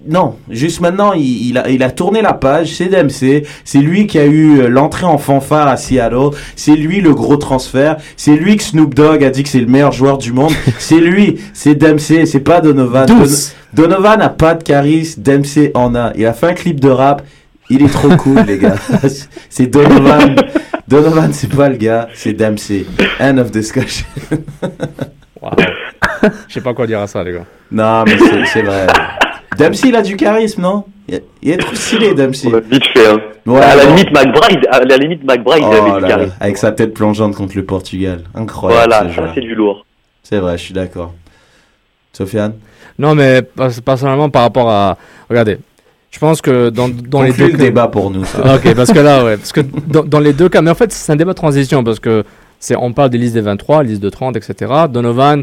[0.08, 3.44] Non, juste maintenant, il, il a, il a tourné la page, c'est Dempsey.
[3.64, 6.30] C'est lui qui a eu euh, l'entrée en fanfare à Seattle.
[6.56, 7.96] C'est lui le gros transfert.
[8.16, 10.52] C'est lui que Snoop Dogg a dit que c'est le meilleur joueur du monde.
[10.78, 13.06] c'est lui, c'est Dempsey, c'est pas Donovan.
[13.06, 13.24] Don-
[13.74, 16.12] Donovan a pas de charisme, Dempsey en a.
[16.16, 17.22] Il a fait un clip de rap.
[17.70, 18.74] Il est trop cool, les gars.
[19.48, 20.34] C'est Donovan.
[20.88, 22.84] Donovan, c'est pas le gars, c'est Dempsey.
[23.18, 24.04] End of discussion.
[25.40, 25.52] Waouh.
[26.48, 27.46] Je sais pas quoi dire à ça, les gars.
[27.70, 28.16] Non, mais
[28.52, 28.86] c'est vrai.
[29.58, 30.84] Dempsey, il a du charisme, non?
[31.08, 32.50] Il, est trop stylé, Dempsey.
[32.70, 33.20] Vite fait, hein.
[33.44, 36.34] Ouais, à la limite, McBride, à la limite, McBride, il Oh avait là du charisme.
[36.40, 38.22] avec sa tête plongeante contre le Portugal.
[38.34, 38.88] Incroyable.
[38.88, 39.84] Voilà, ce ça c'est du lourd.
[40.22, 41.12] C'est vrai, je suis d'accord.
[42.12, 42.54] Sofiane?
[42.98, 44.96] Non, mais pas- personnellement, par rapport à.
[45.28, 45.58] Regardez,
[46.10, 48.24] je pense que dans, dans les deux le cas- débat pour nous.
[48.24, 48.54] ça.
[48.54, 49.36] Ok, parce que là, ouais.
[49.36, 51.82] Parce que dans, dans les deux cas, mais en fait, c'est un débat de transition
[51.82, 52.22] parce que
[52.60, 54.72] c'est, on parle des listes des 23, listes de 30, etc.
[54.88, 55.42] Donovan,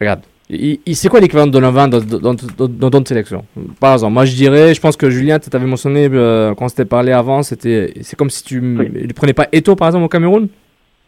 [0.00, 0.20] regarde,
[0.50, 3.44] c'est quoi l'équivalent de Donovan dans, dans, dans, dans d'autres sélections?
[3.80, 6.68] Par exemple, moi je dirais, je pense que Julien, tu t'avais mentionné euh, quand on
[6.68, 8.90] s'était parlé avant, c'était, c'est comme si tu Oui.
[9.06, 10.48] ne prenais pas Eto par exemple au Cameroun?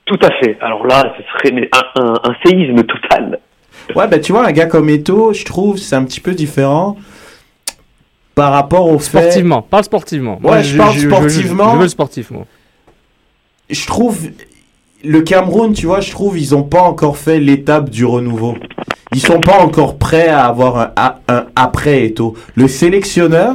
[0.07, 0.57] Tout à fait.
[0.61, 3.41] Alors là, ce serait un, un, un séisme total.
[3.95, 6.97] Ouais, ben tu vois, un gars comme Eto, je trouve, c'est un petit peu différent
[8.34, 9.18] par rapport au fait.
[9.20, 10.39] Sportivement, parle sportivement.
[10.43, 11.72] Ouais, je parle sportivement.
[11.72, 12.47] Je, veux le sportif, moi.
[13.68, 14.28] Je trouve
[15.05, 18.57] le Cameroun, tu vois, je trouve ils ont pas encore fait l'étape du renouveau.
[19.16, 22.34] Ils sont pas encore prêts à avoir un, a- un après Eto.
[22.54, 23.54] Le sélectionneur,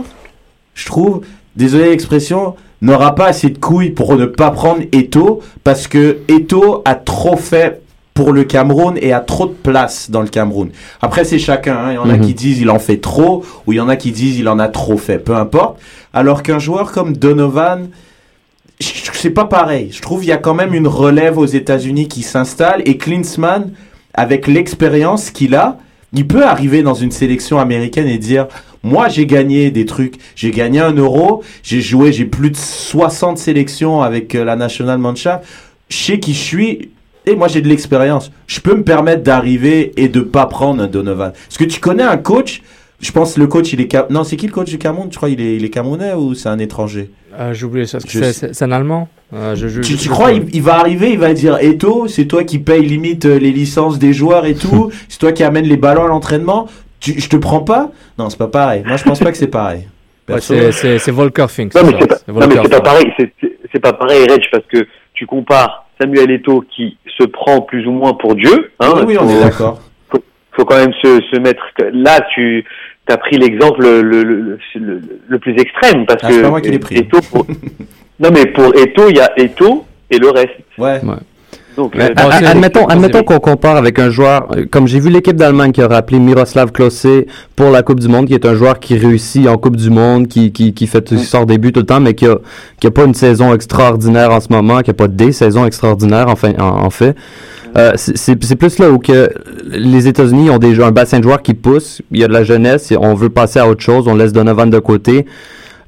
[0.74, 1.22] je trouve,
[1.56, 6.82] désolé l'expression, n'aura pas assez de couilles pour ne pas prendre Eto parce que Eto
[6.86, 7.82] a trop fait
[8.16, 10.70] pour le Cameroun et a trop de place dans le Cameroun.
[11.02, 11.76] Après, c'est chacun.
[11.78, 11.92] hein.
[11.92, 12.22] Il y en a Mhm.
[12.26, 14.58] qui disent il en fait trop ou il y en a qui disent il en
[14.60, 15.20] a trop fait.
[15.20, 15.80] Peu importe.
[16.14, 17.88] Alors qu'un joueur comme Donovan,
[18.80, 19.90] c'est pas pareil.
[19.92, 23.72] Je trouve il y a quand même une relève aux États-Unis qui s'installe et Klinsmann,
[24.14, 25.78] avec l'expérience qu'il a,
[26.14, 28.48] il peut arriver dans une sélection américaine et dire
[28.84, 33.38] moi j'ai gagné des trucs, j'ai gagné un euro, j'ai joué, j'ai plus de 60
[33.38, 35.46] sélections avec euh, la National Mannschaft,
[35.90, 36.90] je sais qui je suis
[37.26, 38.32] et moi j'ai de l'expérience.
[38.48, 41.32] Je peux me permettre d'arriver et de pas prendre un Donovan.
[41.50, 42.62] Est-ce que tu connais un coach
[43.02, 44.12] je pense le coach, il est.
[44.12, 45.10] Non, c'est qui le coach du Cameroun?
[45.10, 47.10] Tu crois il est, il est Camerounais ou c'est un étranger?
[47.40, 48.00] Euh, J'ai oublié ça.
[48.00, 51.12] C'est- un Allemand Euh, je, je- Tu, je- tu je- crois il, il va arriver,
[51.12, 54.56] il va dire Eto, c'est toi qui paye limite euh, les licences des joueurs et
[54.56, 56.68] tout, c'est toi qui amène les ballons à l'entraînement.
[57.02, 57.92] Je te prends pas?
[58.20, 58.84] Non, c'est pas pareil.
[58.86, 59.88] Moi, je pense pas que c'est pareil.
[60.30, 61.74] Ouais, c'est- Volker Fink.
[61.76, 63.12] Non, mais c'est pas, non, mais pareil.
[63.72, 67.92] C'est- pas pareil, Reg, parce que tu compares Samuel Eto'o qui se prend plus ou
[67.92, 68.72] moins pour Dieu.
[68.80, 69.82] Hein, oui, oui, on faut- est d'accord.
[70.54, 71.64] faut quand même se, se mettre.
[71.92, 72.64] Là, tu
[73.10, 76.50] as pris l'exemple le, le, le, le- le plus extrême parce Ah, que c'est pas
[76.50, 77.04] moi qui l'ai pris.
[77.04, 77.46] Pour-
[78.20, 80.50] non, mais pour Eto, il y a Eto et le reste.
[80.78, 81.00] Ouais.
[81.78, 85.38] Donc, Mais euh, admettons, admettons qu'on compare avec un joueur, euh, comme j'ai vu l'équipe
[85.38, 87.08] d'Allemagne qui a rappelé Miroslav Klose
[87.56, 90.28] pour la Coupe du Monde, qui est un joueur qui réussit en Coupe du Monde,
[90.28, 92.36] qui, qui, qui fait, qui sort des buts tout le temps, mais qui a,
[92.80, 96.26] qui a pas une saison extraordinaire en ce moment, qui a pas des saisons extraordinaires,
[96.28, 97.16] enfin, en, en fait.
[97.78, 99.30] Euh, c'est- plus là où que
[99.70, 102.44] les États-Unis ont déjà un bassin de joueurs qui pousse, il y a de la
[102.44, 105.26] jeunesse, on veut passer à autre chose, on laisse Donovan de côté.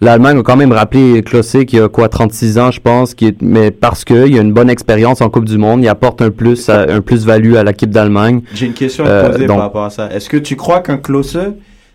[0.01, 3.41] L'Allemagne a quand même rappelé Klose qui a quoi 36 ans je pense qui est
[3.41, 6.29] mais parce que il a une bonne expérience en Coupe du monde, il apporte un
[6.29, 8.41] plus à- un plus-value à l'équipe d'Allemagne.
[8.53, 10.09] J'ai une question à Euh, te poser donc- par rapport à ça.
[10.13, 11.39] Est-ce que tu crois qu'un Klose,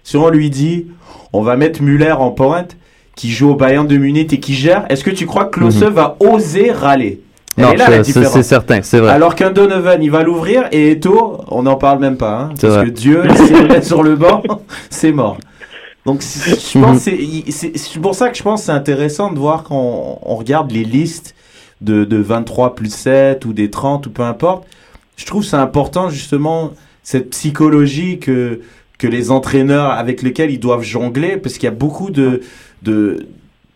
[0.04, 0.86] si on lui dit
[1.34, 2.76] on va mettre Müller en pointe,
[3.14, 5.82] qui joue au Bayern de Munich et qui gère, est-ce que tu crois que Klose
[5.82, 5.88] Mhm.
[5.90, 7.20] va oser râler?
[7.58, 9.10] Non, est c'est certain, c'est vrai.
[9.10, 12.40] Alors qu'un Donovan, il va l'ouvrir et Eto, on n'en parle même pas.
[12.42, 12.84] Hein, parce vrai.
[12.86, 14.42] que Dieu, s'il met sur le banc,
[14.90, 15.38] c'est mort.
[16.06, 17.44] Donc c'est- je pense Mhm.
[17.44, 20.84] que c'est- pour ça que je pense c'est intéressant de voir quand on regarde les
[20.84, 21.34] listes
[21.80, 24.64] de, de 23 plus 7 ou des 30 ou peu importe.
[25.16, 26.70] Je trouve c'est important justement
[27.02, 28.60] cette psychologie que,
[28.98, 32.40] que les entraîneurs avec lesquels ils doivent jongler parce qu'il y a beaucoup de,
[32.82, 33.26] de,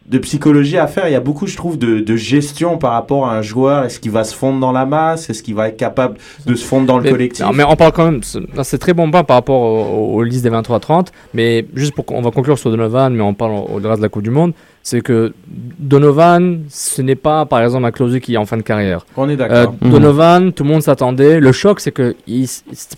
[0.07, 1.09] de psychologie à faire.
[1.09, 3.85] Il y a beaucoup, je trouve, de, de gestion par rapport à un joueur.
[3.85, 5.31] Est-ce qu'il va se fondre dans la masse?
[5.31, 7.45] Est-ce qu'il va être capable de se fondre dans le Mais- collectif?
[7.47, 8.21] non, mais on parle quand même.
[8.63, 11.09] C'est très bon point par rapport aux, aux listes des 23-30.
[11.35, 14.09] Mais juste pour qu'on va conclure sur Donovan, mais on parle au- au-delà de la
[14.09, 14.53] Coupe du Monde.
[14.83, 15.33] C'est que
[15.79, 19.07] Donovan, ce n'est pas par exemple un Klose qui est en fin de carrière.
[19.17, 19.75] On est Euh, d'accord.
[19.81, 19.91] Mhm.
[19.91, 21.41] Donovan, tout le monde s'attendait.
[21.41, 22.49] Le choc, c'est que il-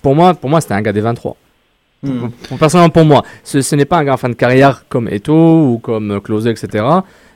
[0.02, 1.36] pour moi, pour moi, c'était un gars des 23.
[2.05, 2.28] Hmm.
[2.48, 5.09] Pour- Personnellement, pour moi, ce, ce n'est pas un gars en fin de carrière comme
[5.09, 5.32] Eto
[5.72, 6.84] ou comme Klose, etc.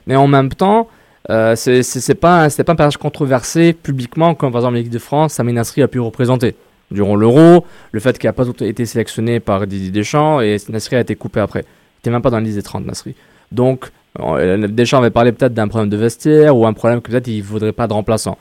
[0.07, 0.87] Mais en même temps,
[1.29, 5.33] euh, c'est pas, un- pas un personnage controversé publiquement comme par exemple l'équipe de France,
[5.33, 6.55] Sami Nasri a pu représenter.
[6.91, 11.01] Durant l'Euro, le fait qu'il n'a pas été sélectionné par Didier Deschamps et Nasri a
[11.01, 11.61] été coupé après.
[11.61, 13.13] Il n'était même pas dans la liste des 30, Nasri.
[13.51, 17.27] Donc, euh, Deschamps avait parlé peut-être d'un problème de vestiaire ou un problème que peut-être
[17.27, 18.37] il ne faudrait pas de remplaçant.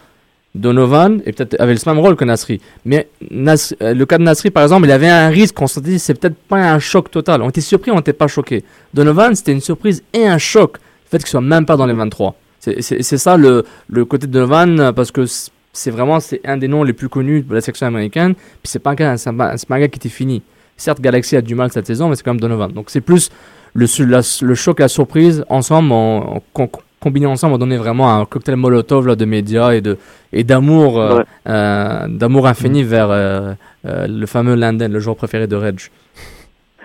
[0.55, 2.61] Donovan et peut-être avait le même rôle que Nasri.
[2.85, 5.61] Mais euh, le cas de Nasri, par exemple, il avait un risque.
[5.61, 7.43] On s'est dit, c'est peut-être pas un choc total.
[7.43, 8.65] On était surpris, on n'était pas choqué.
[8.95, 10.77] Donovan, c'était une surprise et un choc.
[10.79, 12.35] Le fait qu'il soit même pas dans les 23.
[12.61, 13.65] C'est- ça le,
[14.05, 15.25] côté de Donovan, parce que
[15.73, 18.35] c'est vraiment c'est un des noms les plus connus de la section américaine.
[18.35, 20.43] Puis c'est pas un gars, un gars qui était fini.
[20.77, 22.73] Certes, Galaxy a du mal cette saison, mais c'est quand même Donovan.
[22.73, 23.31] Donc c'est plus
[23.75, 26.69] le, la- le choc la surprise ensemble, en, en- com-
[27.01, 29.99] combinés ensemble, on donné vraiment un cocktail molotov là, de médias et de
[30.33, 31.25] et d'amour, euh, Ouais.
[31.49, 33.53] euh, d'amour infini vers euh,
[33.87, 35.79] euh, le fameux Landen, le joueur préféré de Reg.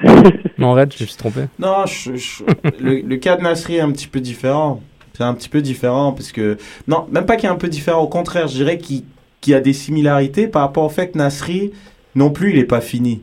[0.58, 1.42] non, Reg, je me suis trompé.
[1.60, 2.44] Non, je- je-
[2.80, 4.82] le, le cas de Nasri est un petit peu différent.
[5.16, 6.58] C'est un petit peu différent parce que
[6.88, 8.02] non, même pas qu'il est un peu différent.
[8.02, 9.04] Au contraire, je dirais qu'il
[9.48, 11.72] y a des similarités par rapport au fait que Nasri
[12.16, 13.22] non plus il est pas fini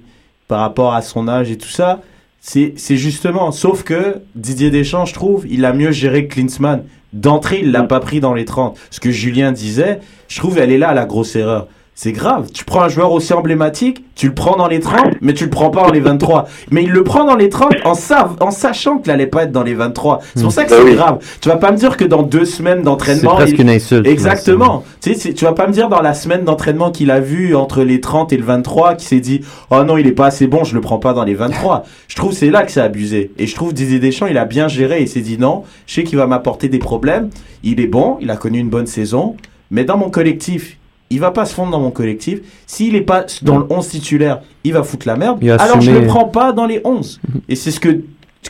[0.48, 2.00] par rapport à son âge et tout ça.
[2.40, 6.84] C'est c'est justement, sauf que Didier Deschamps, je trouve, il a mieux géré que Klinsmann.
[7.12, 8.78] D'entrée, il l'a pas pris dans les 30.
[8.90, 11.66] Ce que Julien disait, je trouve, elle est là la grosse erreur.
[11.94, 12.48] C'est grave.
[12.54, 15.50] Tu prends un joueur aussi emblématique, tu le prends dans les 30, mais tu le
[15.50, 16.48] prends pas dans les 23.
[16.70, 19.52] Mais il le prend dans les 30 en, sa- en sachant qu'il allait pas être
[19.52, 20.20] dans les 23.
[20.34, 20.94] C'est pour ça que Bah c'est oui.
[20.94, 21.18] grave.
[21.42, 24.06] Tu vas pas me dire que dans deux semaines C'est d'entraînement, presque il- une insulte.
[24.06, 24.82] Exactement.
[25.02, 27.54] Tu sais, c'est- tu vas pas me dire dans la semaine d'entraînement qu'il a vu
[27.54, 30.46] entre les 30 et le 23 qu'il s'est dit "Oh non, il est pas assez
[30.46, 33.30] bon, je le prends pas dans les 23." je trouve c'est là que c'est abusé.
[33.36, 36.04] Et je trouve Didier Deschamps, il a bien géré, il s'est dit "Non, je sais
[36.04, 37.28] qu'il va m'apporter des problèmes,
[37.62, 39.36] il est bon, il a connu une bonne saison,
[39.70, 40.78] mais dans mon collectif,
[41.10, 42.40] il va pas se fondre dans mon collectif.
[42.66, 45.38] S'il est pas dans le 11 titulaire, il va foutre la merde.
[45.42, 48.00] Il Alors je assumé- le prends pas dans les 11." Et c'est ce que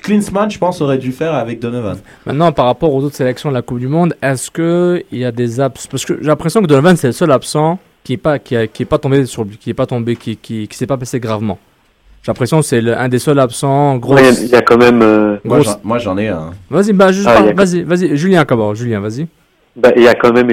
[0.03, 1.97] Klinsmann, je pense, aurait dû faire avec Donovan.
[2.25, 5.25] Maintenant, par rapport aux autres sélections de la Coupe du Monde, est-ce que il y
[5.25, 8.17] a des abs Parce que j'ai l'impression que Donovan c'est le seul absent qui est
[8.17, 10.77] pas qui, a- qui est pas tombé sur qui est pas tombé qui qui, qui
[10.77, 11.59] s'est pas passé gravement.
[12.23, 13.97] J'ai l'impression que c'est le- un des seuls absents.
[13.97, 14.15] Gros.
[14.15, 15.01] Ouais, il y a quand même.
[15.03, 15.39] euh,
[15.83, 16.51] Moi, j'en- ai un.
[16.71, 19.27] Vas-y, bah juste Ah, par- a- vas-y, vas-y, Julien d'abord, Julien, vas-y.
[19.77, 20.49] Bah, il y a quand même,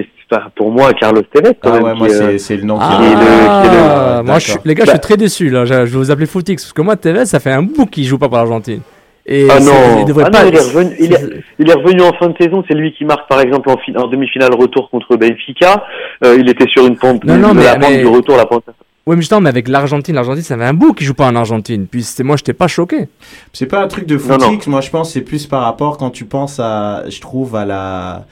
[0.56, 1.56] pour moi, Carlos Tevez.
[1.62, 3.16] Quand Ah même, ouais, qui, moi, euh, c'est le nom qui Ah, qui est le-
[3.16, 4.62] qui est le- moi, je suis- D'accord.
[4.66, 5.66] les gars, je suis Bah- très déçu là.
[5.66, 8.04] Je, je vais vous appeler Footix parce que moi, Tevez, ça fait un bout qu'il
[8.06, 8.82] joue pas pour l'Argentine.
[9.30, 11.74] Et Ah non, il devrait ah pas- non, il est revenu, il est, il est
[11.74, 12.64] revenu en fin de saison.
[12.68, 15.84] C'est lui qui marque par exemple en, fi- en demi-finale retour contre Benfica.
[16.24, 18.46] Euh, il était sur une pente, Non, non, mais- la pente mais- du retour, la
[18.46, 18.64] pente.
[19.06, 21.36] Ouais, mais justement, mais avec l'Argentine, l'Argentine, ça fait un bout qu'il joue pas en
[21.36, 21.88] Argentine.
[21.88, 23.08] Puis moi, j'étais pas choqué.
[23.54, 26.10] C'est pas un truc de footix, moi je pense que c'est plus par rapport quand
[26.10, 28.26] tu penses à, je trouve, à la,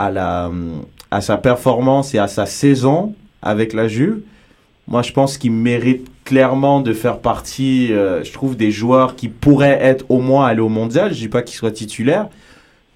[0.00, 0.50] à la,
[1.10, 4.20] à sa performance et à sa saison avec la Juve.
[4.88, 9.28] Moi je pense qu'il mérite clairement de faire partie, euh, je trouve, des joueurs qui
[9.28, 11.12] pourraient être au moins aller au mondial.
[11.12, 12.28] Je dis pas qu'il soit titulaire,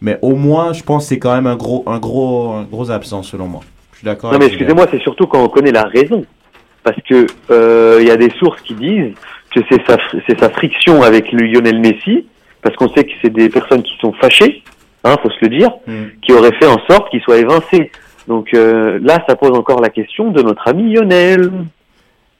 [0.00, 2.90] mais au moins je pense que c'est quand même un gros, un gros, un gros
[2.90, 3.60] absent selon moi.
[3.92, 6.24] Je suis d'accord Non mais excusez-moi, c'est surtout quand on connaît la raison.
[6.82, 9.14] Parce que euh, il y a des sources qui disent
[9.54, 9.96] que c'est sa,
[10.26, 12.26] c'est sa friction avec le Lionel Messi,
[12.60, 14.62] parce qu'on sait que c'est des personnes qui sont fâchées,
[15.04, 16.06] hein, faut se le dire, Hmm.
[16.22, 17.90] qui auraient fait en sorte qu'il soit évincé.
[18.26, 21.50] Donc euh, là, ça pose encore la question de notre ami Lionel.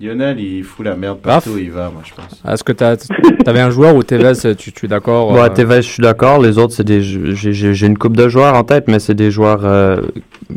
[0.05, 2.41] Lionel, il fout la merde partout où il va, moi je pense.
[2.53, 2.97] Est-ce que t'as-
[3.45, 6.41] t'avais un joueur ou Tevez, tu, tu es d'accord Ouais, euh, Tevez, je suis d'accord.
[6.43, 7.01] Les autres, c'est des.
[7.03, 9.97] J'ai une coupe de joueurs en tête, mais c'est des joueurs euh,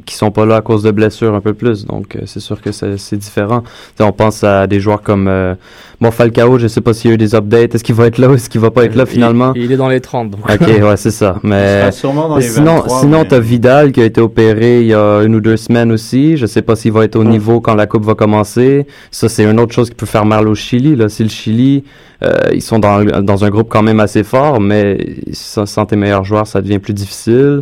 [0.05, 1.85] qui sont pas là à cause de blessures un peu plus.
[1.85, 3.63] Donc, euh, c'est sûr que c'est différent.
[3.97, 5.27] Tu on pense à des joueurs comme.
[5.27, 5.55] Euh,
[6.01, 7.75] bon, Falcao, je sais pas s'il y a eu des updates.
[7.75, 9.53] Est-ce qu'il va être là ou est-ce qu'il va pas être là finalement?
[9.55, 10.31] Il, est dans les 30.
[10.31, 10.41] Donc.
[10.49, 11.39] Ok, ouais, c'est ça.
[11.43, 11.79] Il Mais.
[11.81, 14.81] sera sûrement dans Mais les sinon, 23, sinon mais- t'as Vidal qui a été opéré
[14.81, 16.35] il y a une ou deux semaines aussi.
[16.37, 17.29] Je sais pas s'il va être au Mm.
[17.29, 18.85] niveau quand la coupe va commencer.
[19.11, 20.95] Ça, c'est une autre chose qui peut faire mal au Chili.
[20.95, 21.83] Là, si le Chili,
[22.23, 25.95] euh, ils sont dans, dans un groupe quand même assez fort, mais sans, sans tes
[25.95, 27.61] meilleurs joueurs, ça devient plus difficile.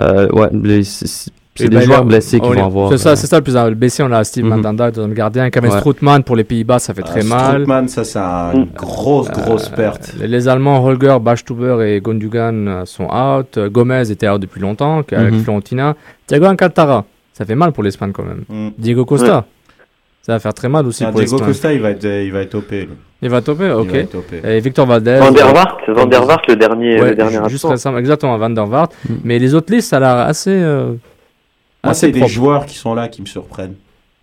[0.00, 1.30] Euh, ouais, les- c'est
[1.66, 2.88] Et des ben, joueurs là, blessés qui vont avoir.
[2.90, 4.02] C'est ça, euh, c'est ça le plus le blessé.
[4.02, 4.50] On a Steve Mhm.
[4.50, 5.50] Mandanda dans le gardien.
[5.50, 5.78] Kevin Ouais.
[5.80, 7.50] Strootman pour les Pays-Bas, ça fait très Ah, mal.
[7.62, 8.18] Strootman, ça c'est
[8.58, 10.14] une grosse, grosse perte.
[10.18, 13.58] Les, les Allemands Holger, Bachtuber et Gondugan sont out.
[13.70, 15.44] Gomez était out depuis longtemps, avec Mhm.
[15.44, 15.94] Fiorentina.
[16.26, 17.04] Thiago Alcantara,
[17.34, 18.44] ça fait mal pour l'Espagne quand même.
[18.48, 18.70] Mm.
[18.78, 19.44] Diego Costa,
[20.22, 21.38] ça va faire très mal aussi Ah, pour Diego.
[21.38, 22.72] Costa, il va être, il va être OP.
[23.24, 23.88] Il va topper, ok.
[23.90, 24.32] va être OP.
[24.44, 25.18] Et Victor Valdez.
[25.18, 27.98] Van der euh, Vaart, Van der Vaart, le dernier, ouais, le dernier ju- juste récemment,
[27.98, 28.88] exactement, Van der Vaart.
[29.08, 29.14] Mm.
[29.24, 30.50] Mais les autres listes, ça a l'air assez.
[30.50, 30.94] euh,
[31.84, 33.74] Moi, c'est des joueurs qui sont là qui me surprennent.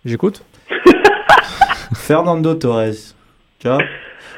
[0.04, 0.42] J'écoute.
[1.94, 3.14] Fernando Torres.
[3.58, 3.78] Tu vois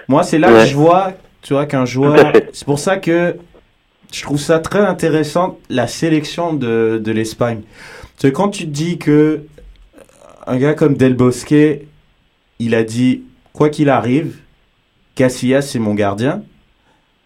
[0.09, 0.61] Moi, c'est là Ouais.
[0.65, 2.33] que je vois, tu vois, qu'un joueur.
[2.53, 3.37] C'est pour ça que
[4.13, 7.61] je trouve ça très intéressant, la sélection de, de l'Espagne.
[8.19, 9.41] Sais, quand tu te dis que
[10.47, 11.55] un gars comme Del Bosque,
[12.59, 13.23] il a dit,
[13.53, 14.37] quoi qu'il arrive,
[15.15, 16.43] Casillas, c'est mon gardien.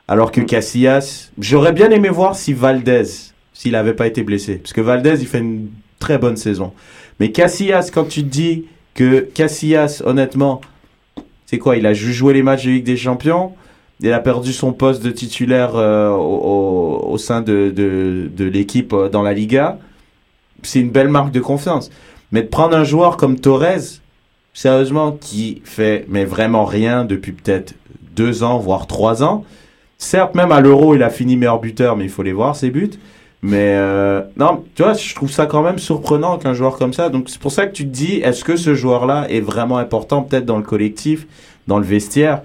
[0.09, 3.05] Alors que Casillas, j'aurais bien aimé voir si Valdez,
[3.53, 4.57] s'il n'avait pas été blessé.
[4.57, 6.73] Parce que Valdez, il fait une très bonne saison.
[7.19, 10.61] Mais Casillas, quand tu te dis que Casillas, honnêtement,
[11.47, 13.53] c'est quoi Il a joué les matchs de Ligue des Champions.
[14.01, 19.09] Il a perdu son poste de titulaire euh, au, sein de, de, de l'équipe euh,
[19.09, 19.79] dans la Liga.
[20.63, 21.91] C'est une belle marque de confiance.
[22.37, 24.03] Mais de prendre un joueur comme Torres,
[24.53, 27.73] sérieusement, qui fait mais vraiment rien depuis peut-être
[28.15, 29.43] deux ans, voire trois ans.
[29.97, 32.69] Certes, même à l'Euro, il a fini meilleur buteur, mais il faut les voir, ses
[32.69, 32.91] buts.
[33.41, 37.09] Mais euh, non, tu vois, je trouve ça quand même surprenant qu'un joueur comme ça.
[37.09, 40.21] Donc c'est pour ça que tu te dis, est-ce que ce joueur-là est vraiment important,
[40.21, 41.27] peut-être dans le collectif,
[41.67, 42.43] dans le vestiaire,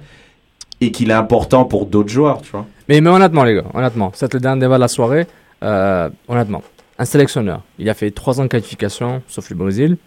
[0.80, 2.66] et qu'il est important pour d'autres joueurs, tu vois?
[2.88, 5.28] Mais, mais honnêtement, les gars, honnêtement, c'est le dernier débat de la soirée.
[5.64, 6.64] Euh, honnêtement,
[7.02, 9.98] un sélectionneur, il a fait trois ans de qualification, sauf le Brésil.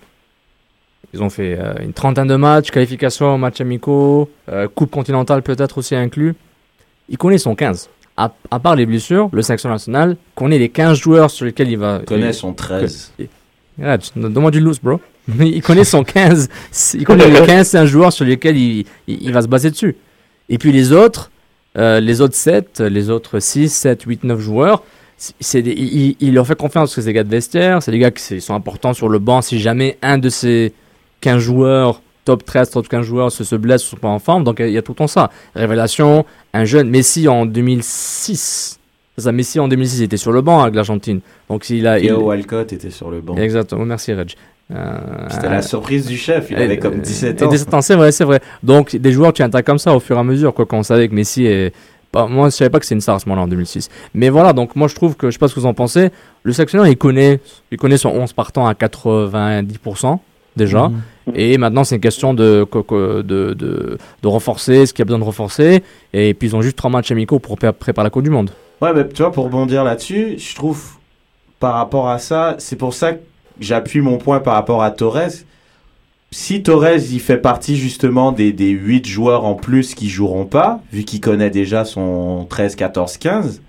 [1.13, 5.79] Ils ont fait euh, une trentaine de matchs, qualification, matchs amicaux, euh, Coupe continentale peut-être
[5.79, 6.37] aussi inclus.
[7.09, 7.91] Il connaît son 15.
[8.17, 11.79] À, à part les blessures, le sélection national connaît les 15 joueurs sur lesquels il
[11.79, 11.99] va.
[12.01, 13.15] Il connaît son 13.
[13.83, 15.01] Arrête, donne-moi du loose, bro.
[15.41, 16.49] Il connaît son 15.
[16.95, 19.71] Il connaît les 15, c'est un joueur sur lesquels il, il, il va se baser
[19.73, 19.97] dessus.
[20.49, 21.33] Et puis les autres,
[21.77, 24.85] euh, les autres 7, les autres 6, 7, 8, 9 joueurs,
[25.63, 28.11] des- il, leur fait confiance parce que c'est des gars de vestiaire, c'est des gars
[28.11, 29.43] qui sont importants sur le banc.
[29.43, 30.73] Si jamais un de ces
[31.21, 34.45] 15 joueurs, top 13, top 15 joueurs, se, se blesse ou sont pas en forme,
[34.45, 35.31] donc il y a tout le temps ça.
[35.55, 38.79] Révélation, un jeune Messi en 2006.
[39.17, 41.21] C'est ça, Messi en 2006 il était sur le banc avec l'Argentine.
[41.49, 41.99] Donc il a.
[41.99, 43.37] il- Walcott était sur le banc.
[43.37, 44.33] Exactement, merci Reg.
[44.75, 44.97] Euh,
[45.31, 47.49] C'était la surprise du chef, il avait comme 17 et ans.
[47.49, 48.41] 17 ans, c'est vrai, c'est vrai.
[48.63, 50.83] Donc, des joueurs, tu attaques comme ça au fur et à mesure, quoi, quand on
[50.83, 51.75] savait que Messi est.
[52.15, 53.89] Bah, moi, je savais pas que c'est une star à ce moment-là en 2006.
[54.15, 56.11] Mais voilà, donc moi, je trouve que, je sais pas ce que vous en pensez,
[56.45, 57.41] le sélectionneur, il connaît,
[57.73, 60.19] il connaît son 11 partant à 90%
[60.57, 60.89] déjà.
[60.89, 61.03] Mhm.
[61.35, 63.23] Et maintenant, c'est une question de, de,
[63.55, 65.83] de, de renforcer ce qu'il y a besoin de renforcer.
[66.13, 68.51] Et puis, ils ont juste trois matchs amicaux pour pré- préparer la Coupe du Monde.
[68.81, 70.83] Ouais, mais tu vois, pour rebondir là-dessus, je trouve,
[71.59, 73.21] par rapport à ça, c'est pour ça que
[73.59, 75.31] j'appuie mon point par rapport à Torres.
[76.37, 80.81] Si Torres, il fait partie justement des, des 8 joueurs en plus qui joueront pas,
[80.93, 83.63] vu qu'il connaît déjà son 13, 14, 15,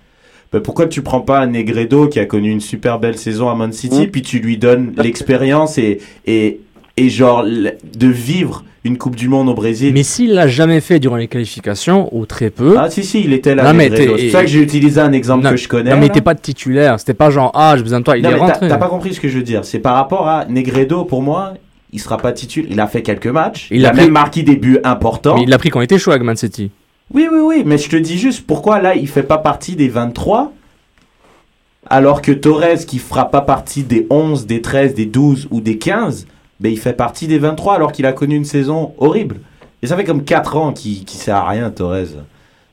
[0.52, 3.56] ben, pourquoi tu prends pas un Negredo qui a connu une super belle saison à
[3.56, 4.12] Man City, Mm.
[4.12, 6.60] puis tu lui donnes l'expérience et, et,
[6.98, 9.92] et genre de vivre une Coupe du Monde au Brésil?
[9.94, 12.78] Mais s'il l'a jamais fait durant les qualifications, ou très peu.
[12.80, 13.64] Ah si si, il était là.
[13.64, 14.14] Non, mais Negredo.
[14.14, 15.92] t'es- C'est pour ça que j'ai utilisé un exemple Non, que je connais.
[15.92, 17.00] Non, mais était pas de titulaire.
[17.00, 18.18] C'était pas genre, ah, j'ai besoin de toi.
[18.18, 18.68] Il Non, est mais rentré.
[18.68, 19.66] T'as pas compris ce que je veux dire.
[19.66, 21.54] C'est par rapport à Negredo, pour moi,
[21.96, 22.70] il sera pas titulaire.
[22.72, 23.68] Il a fait quelques matchs.
[23.72, 25.36] Il Il, a a pris- même marqué des buts importants.
[25.36, 26.70] Mais il l'a pris quand il était chaud avec Man City.
[27.14, 27.64] Oui, oui, oui.
[27.66, 30.52] Mais je te dis juste pourquoi là, il fait pas partie des 23
[31.88, 35.78] alors que Torres, qui fera pas partie des 11, des 13, des 12 ou des
[35.78, 36.26] 15,
[36.60, 39.38] ben, il fait partie des 23 alors qu'il a connu une saison horrible.
[39.84, 42.08] Et ça fait comme 4 ans qu'il qu'il sert à rien, Torres.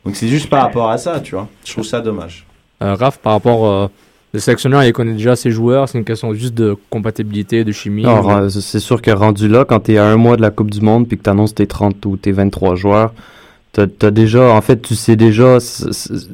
[0.04, 1.46] Donc c'est juste par rapport à ça, tu vois.
[1.64, 2.46] Je trouve ça dommage.
[2.82, 3.88] Euh, Raph, par rapport euh,
[4.32, 5.88] le sélectionneur, il connaît déjà ses joueurs.
[5.88, 8.02] C'est une question juste de compatibilité, de chimie.
[8.02, 10.70] Non, ra- c'est sûr que rendu là, quand t'es à un mois de la Coupe
[10.70, 13.12] du Monde, puis que t'annonces tes 30 ou tes 23 joueurs,
[13.72, 15.58] t'as as déjà, en fait, tu sais déjà,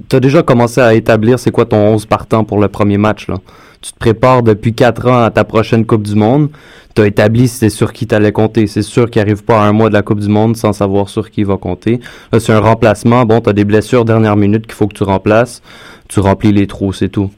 [0.09, 3.37] t'as déjà commencé à établir c'est quoi ton 11 partant pour le premier match, là.
[3.81, 6.49] Tu te prépares depuis 4 ans à ta prochaine Coupe du Monde,
[6.95, 8.67] t'as établi c'est sur qui t'allais compter.
[8.67, 11.09] C'est sûr qu'il arrive pas à un mois de la Coupe du Monde sans savoir
[11.09, 12.01] sur qui il va compter.
[12.33, 15.63] Là, c'est un remplacement, bon, t'as des blessures dernière minute qu'il faut que tu remplaces,
[16.09, 17.31] tu remplis les trous, c'est tout.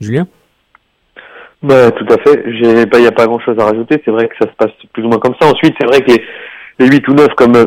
[0.00, 0.26] Julien?
[1.62, 2.44] Bah, tout à fait.
[2.60, 4.00] J'ai pas, y a pas grand chose à rajouter.
[4.04, 5.48] C'est vrai que ça se passe plus ou moins comme ça.
[5.48, 6.24] Ensuite, c'est vrai que les,
[6.78, 7.66] les 8 ou 9, comme,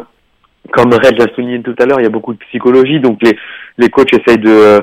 [0.71, 2.99] comme Red l'a souligné tout à l'heure, il y a beaucoup de psychologie.
[2.99, 3.37] Donc, les,
[3.77, 4.81] les coachs essayent de,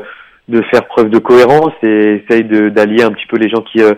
[0.48, 3.94] de faire preuve de cohérence et essayent d'allier un petit peu les gens qui, euh,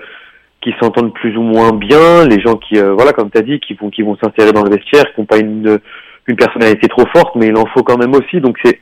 [0.61, 3.75] qui s'entendent plus ou moins bien, les gens qui, euh, voilà, comme tu dit, qui
[3.75, 5.79] vont, qui vont s'insérer dans le vestiaire, qui n'ont pas une,
[6.29, 8.41] une personnalité trop forte, mais il en faut quand même aussi.
[8.41, 8.79] Donc, c'est,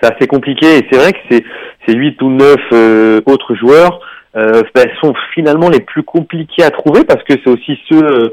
[0.00, 1.44] c'est assez compliqué et c'est vrai que c'est,
[1.86, 4.00] ces 8 ou 9 euh, autres joueurs,
[4.36, 8.28] euh, ben, sont finalement les plus compliqués à trouver parce que c'est aussi ceux euh,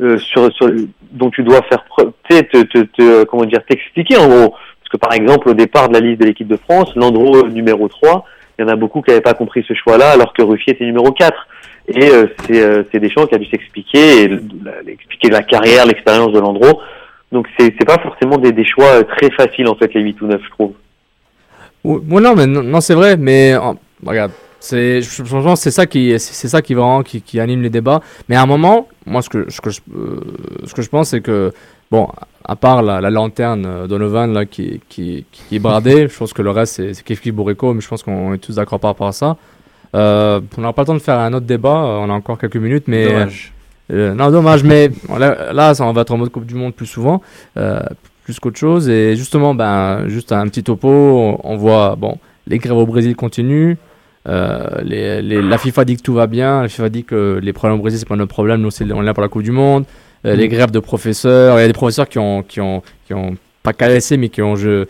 [0.00, 0.70] euh, sur, sur
[1.10, 4.50] dont tu dois faire preuve, te, te, te- comment dire, t'expliquer en gros.
[4.50, 7.88] Parce que par exemple, au départ de la liste de l'équipe de France, Landreau numéro
[7.88, 8.24] 3,
[8.58, 10.84] il y en a beaucoup qui n'avaient pas compris ce choix-là alors que Ruffier était
[10.84, 11.46] numéro 4.
[11.88, 14.30] Et euh, c'est euh, c'est Deschamps qui a dû s'expliquer, et
[14.86, 16.80] expliquer la carrière, l'expérience de Landreau.
[17.32, 20.26] Donc c'est pas forcément des, des choix euh, très faciles en fait les 8 ou
[20.26, 20.72] 9 je trouve.
[21.84, 23.54] Oui, non, mais non, non, c'est vrai, mais
[24.04, 28.00] regarde, c'est, que c'est ça qui, c'est, ça qui vraiment qui, qui anime les débats.
[28.28, 30.20] Mais à un moment, moi, ce que, ce que, je, euh,
[30.66, 31.52] ce que je pense, c'est que
[31.90, 32.08] bon,
[32.44, 36.32] à part la, la lanterne euh, Donovan là qui, qui, qui est bradée, je pense
[36.32, 39.08] que le reste c'est, Kefki Bourrico, mais je pense qu'on est tous d'accord par rapport
[39.08, 39.36] à ça.
[39.94, 42.56] Euh, on n'aura pas le temps de faire un autre débat, on a encore quelques
[42.56, 43.52] minutes, mais Dommage.
[43.92, 46.74] euh, non, dommage, mais là, là, ça, on va être en mode Coupe du Monde
[46.74, 47.20] plus souvent,
[48.24, 48.88] plus qu'autre chose.
[48.88, 53.14] Et justement, ben, juste un petit topo, on, on voit, bon, les grèves au Brésil
[53.16, 53.74] continuent.
[54.28, 56.62] Euh, les, les- la FIFA dit que tout va bien.
[56.62, 58.60] La FIFA dit que les problèmes au Brésil, c'est pas notre problème.
[58.60, 59.84] Nous, c'est, on est là pour la Coupe du Monde.
[60.24, 63.14] Euh, Les grèves de professeurs, il y a des professeurs qui ont, qui ont, qui
[63.14, 64.86] ont pas caressé, mais qui ont, je,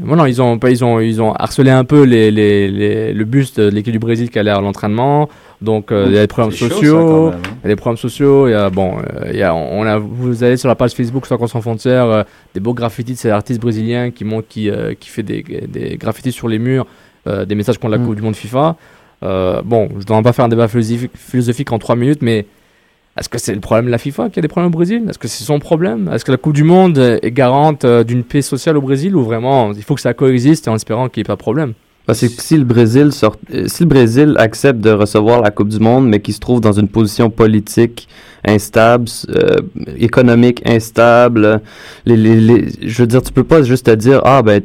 [0.00, 3.12] Bon, non, ils ont, pas, ils ont, ils ont harcelé un peu les, les, les-
[3.12, 5.28] le buste de l'équipe du Brésil qui allait à l'entraînement.
[5.62, 7.28] Donc, euh, il y a des problèmes sociaux.
[7.28, 7.38] hein.
[7.62, 8.48] Il y a des problèmes sociaux.
[8.48, 10.92] Il y a, bon, euh, il y a, on a, vous allez sur la page
[10.92, 12.22] Facebook Soccer sans frontières, euh,
[12.54, 15.96] des beaux graffitis de ces artistes brésiliens qui montrent, qui, euh, qui fait des, des
[15.96, 16.86] graffitis sur les murs,
[17.26, 18.06] des messages contre la Mm.
[18.06, 18.76] Coupe du Monde FIFA.
[19.22, 22.44] Bon, je ne dois pas faire un débat philosophique, philosophique en trois minutes, mais
[23.18, 25.04] est-ce que c'est le problème de la FIFA qui a des problèmes au Brésil?
[25.08, 26.10] Est-ce que c'est son problème?
[26.12, 29.72] Est-ce que la Coupe du Monde est garante d'une paix sociale au Brésil ou vraiment
[29.72, 31.72] il faut que ça coexiste en espérant qu'il n'y ait pas de problème?
[32.06, 33.36] Parce que si le Brésil sort,
[33.66, 36.72] si le Brésil accepte de recevoir la Coupe du Monde, mais qui se trouve dans
[36.72, 38.08] une position politique
[38.46, 39.56] instable, euh,
[39.96, 41.62] économique instable,
[42.04, 44.60] les, les, les- je veux dire, tu peux pas juste te dire ah ben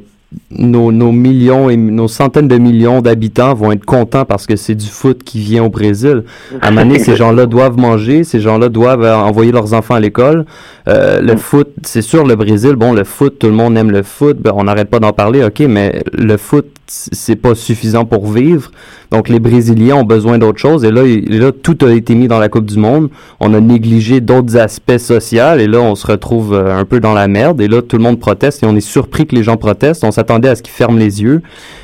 [0.52, 4.76] nos, nos millions et nos centaines de millions d'habitants vont être contents parce que c'est
[4.76, 6.24] du foot qui vient au Brésil.
[6.62, 10.46] À donné, ces gens-là doivent manger, ces gens-là doivent euh, envoyer leurs enfants à l'école.
[10.88, 14.04] Euh, le foot, c'est sûr, le Brésil, bon, le foot, tout le monde aime le
[14.04, 18.28] foot, ben, on n'arrête pas d'en parler, ok, mais le foot, c'est pas suffisant pour
[18.28, 18.72] vivre.
[19.12, 20.86] Donc, les Brésiliens ont besoin d'autre chose.
[20.86, 23.10] Et là, et là, tout a été mis dans la Coupe du Monde.
[23.40, 25.56] On a négligé d'autres aspects sociaux.
[25.58, 27.60] Et là, on se retrouve euh, un peu dans la merde.
[27.62, 28.64] Et là, tout le monde proteste.
[28.64, 30.04] Et on est surpris que les gens protestent.
[30.04, 31.42] On s'attendait à ce qu'ils ferment les yeux.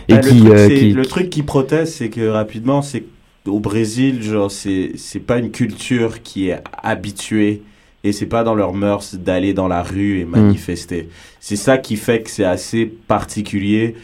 [0.08, 3.04] Et Bah, le, qui, truc, euh, qui- le truc qui proteste, c'est que rapidement, c'est
[3.48, 7.62] au Brésil, genre, c'est c'est pas une culture qui est habituée
[8.04, 11.10] et c'est pas dans leurs mœurs d'aller dans la rue et manifester.
[11.40, 13.96] C'est ça qui fait que c'est assez particulier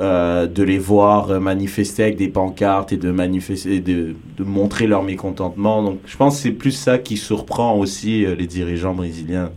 [0.00, 4.86] euh, de les voir euh, manifester avec des pancartes et de manifester, de, de montrer
[4.86, 5.82] leur mécontentement.
[5.82, 9.50] Donc, je pense que c'est plus ça qui surprend aussi euh, les dirigeants brésiliens,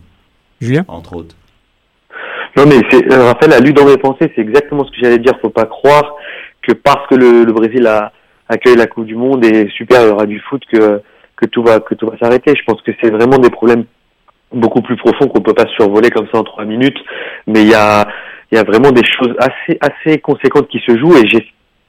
[0.62, 0.86] Julien?
[0.88, 1.36] entre autres.
[2.58, 5.20] Non mais c'est euh, Raphaël a lu dans mes pensées, c'est exactement ce que j'allais
[5.20, 5.34] dire.
[5.44, 6.16] Faut pas croire
[6.64, 8.12] que parce que le, le Brésil a
[8.50, 11.02] accueilli la Coupe du Monde et super il y aura du foot que
[11.36, 12.56] que tout va que tout va s'arrêter.
[12.58, 13.86] Je pense que c'est vraiment des problèmes
[14.52, 16.98] beaucoup plus profonds qu'on peut pas survoler comme ça en trois minutes.
[17.46, 18.08] Mais il y a
[18.52, 21.28] il y a vraiment des choses assez assez conséquentes qui se jouent et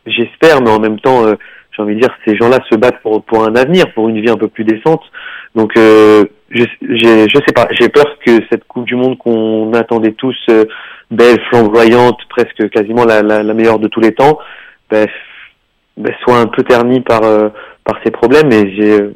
[0.05, 1.35] j'espère, mais en même temps, euh,
[1.75, 4.31] j'ai envie de dire, ces gens-là se battent pour pour un avenir, pour une vie
[4.31, 5.03] un peu plus décente.
[5.55, 10.13] Donc, euh, je je sais pas, j'ai peur que cette Coupe du Monde qu'on attendait
[10.13, 10.65] tous euh,
[11.11, 14.39] belle, flamboyante, presque quasiment la, la, la meilleure de tous les temps,
[14.91, 15.07] ben,
[15.97, 17.49] ben, soit un peu ternie par euh,
[17.85, 18.53] par ces problèmes.
[18.53, 19.15] Et j'ai, euh,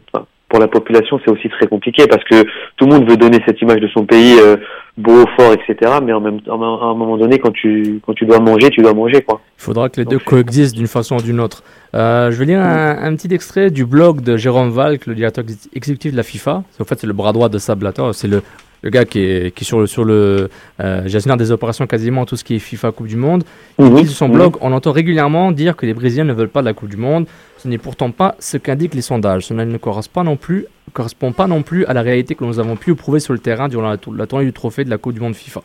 [0.52, 2.42] pour la population, c'est aussi très compliqué parce que
[2.76, 4.56] tout le monde veut donner cette image de son pays euh,
[4.98, 5.92] beau, fort, etc.
[6.04, 8.92] Mais en même à un moment donné, quand tu quand tu dois manger, tu dois
[8.92, 9.40] manger quoi.
[9.58, 11.62] Il faudra que les deux coexistent d'une façon ou d'une autre.
[11.94, 15.44] Euh, je vais lire un, un petit extrait du blog de Jérôme Valk, le directeur
[15.48, 16.62] ex- exécutif de la FIFA.
[16.80, 18.10] En fait, c'est le bras droit de Sab Blatter.
[18.12, 18.42] C'est le,
[18.82, 22.24] le gars qui est, qui est sur le, sur le euh, gestionnaire des opérations quasiment
[22.26, 23.44] tout ce qui est FIFA Coupe du Monde.
[23.78, 23.94] Il Mhm.
[24.02, 26.66] dit sur son blog, on entend régulièrement dire que les Brésiliens ne veulent pas de
[26.66, 27.26] la Coupe du Monde.
[27.58, 29.46] Ce n'est pourtant pas ce qu'indiquent les sondages.
[29.46, 32.58] Cela ne correspond pas non plus, correspond pas non plus à la réalité que nous
[32.58, 35.14] avons pu prouver sur le terrain durant la, la tournée du trophée de la Coupe
[35.14, 35.62] du Monde FIFA.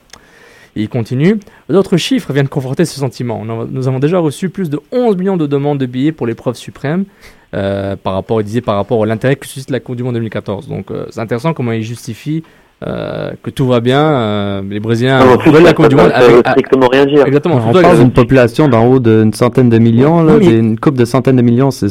[0.76, 1.40] Et il continue.
[1.70, 3.44] D'autres chiffres viennent conforter ce sentiment.
[3.44, 7.06] Nous avons déjà reçu plus de 11 millions de demandes de billets pour l'épreuve suprême.
[7.56, 10.14] euh, par rapport, il disait par rapport à l'intérêt que suscite la Coupe du Monde
[10.16, 10.68] 2014.
[10.68, 12.44] Donc euh, c'est intéressant comment il justifie
[12.86, 14.02] euh, que tout va bien.
[14.02, 17.26] euh, les Brésiliens Non, veulent la Coupe du Monde avec, strictement rien dire.
[17.26, 17.60] Exactement.
[17.68, 21.06] On parle d'une population d'en haut d'une centaine de millions, là, Oui, une coupe de
[21.06, 21.88] centaines de millions, c'est...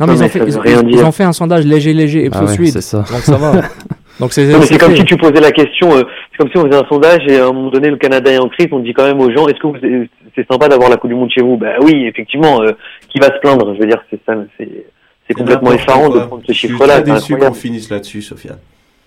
[0.00, 1.06] Non, mais, ils, ont fait, ça ils, veut ont- rien ils dire.
[1.06, 2.98] ont fait un sondage léger, léger, Ah ouais, c'est ça.
[2.98, 3.52] Donc ça va.
[4.20, 6.86] Donc c'est comme si tu posais la question, euh, c'est comme si on faisait un
[6.88, 9.20] sondage et à un moment donné le Canada est en crise, on dit quand même
[9.20, 11.56] aux gens, est-ce que c'est sympa d'avoir la Coupe du Monde chez vous?
[11.56, 12.72] Ben oui, effectivement, euh,
[13.10, 13.74] qui va se plaindre?
[13.74, 14.86] Je veux dire, c'est ça, c'est
[15.28, 17.00] c'est complètement effarant de prendre ce Je suis chiffre-là.
[17.00, 18.58] très c'est déçu qu'on finisse là-dessus, Sofiane.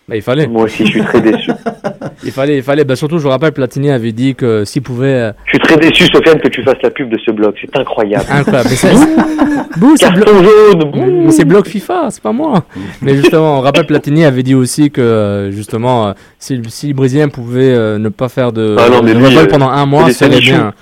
[0.08, 0.46] Bah, il fallait.
[0.46, 1.50] Moi aussi, je suis très déçu.
[2.24, 2.84] Il fallait, il fallait.
[2.84, 5.08] Bah, surtout, je vous rappelle, Platini avait dit que s'il pouvait.
[5.08, 7.56] euh, Je suis très déçu, Sofiane, que tu fasses la pub de ce blog.
[7.60, 8.24] C'est incroyable.
[8.30, 8.70] Incroyable.
[8.84, 10.92] Mais Bouh, jaune.
[10.94, 12.64] Mais- mais c'est bloc FIFA, c'est pas moi.
[13.02, 16.94] Mais justement, on rappelle Platini avait dit aussi que euh, justement, euh, si, si les
[16.94, 19.86] Brésiliens pouvaient euh, ne pas faire de, Ah non, mais de lui, euh, pendant un
[19.86, 20.40] mois, Michou.
[20.40, 20.74] bien.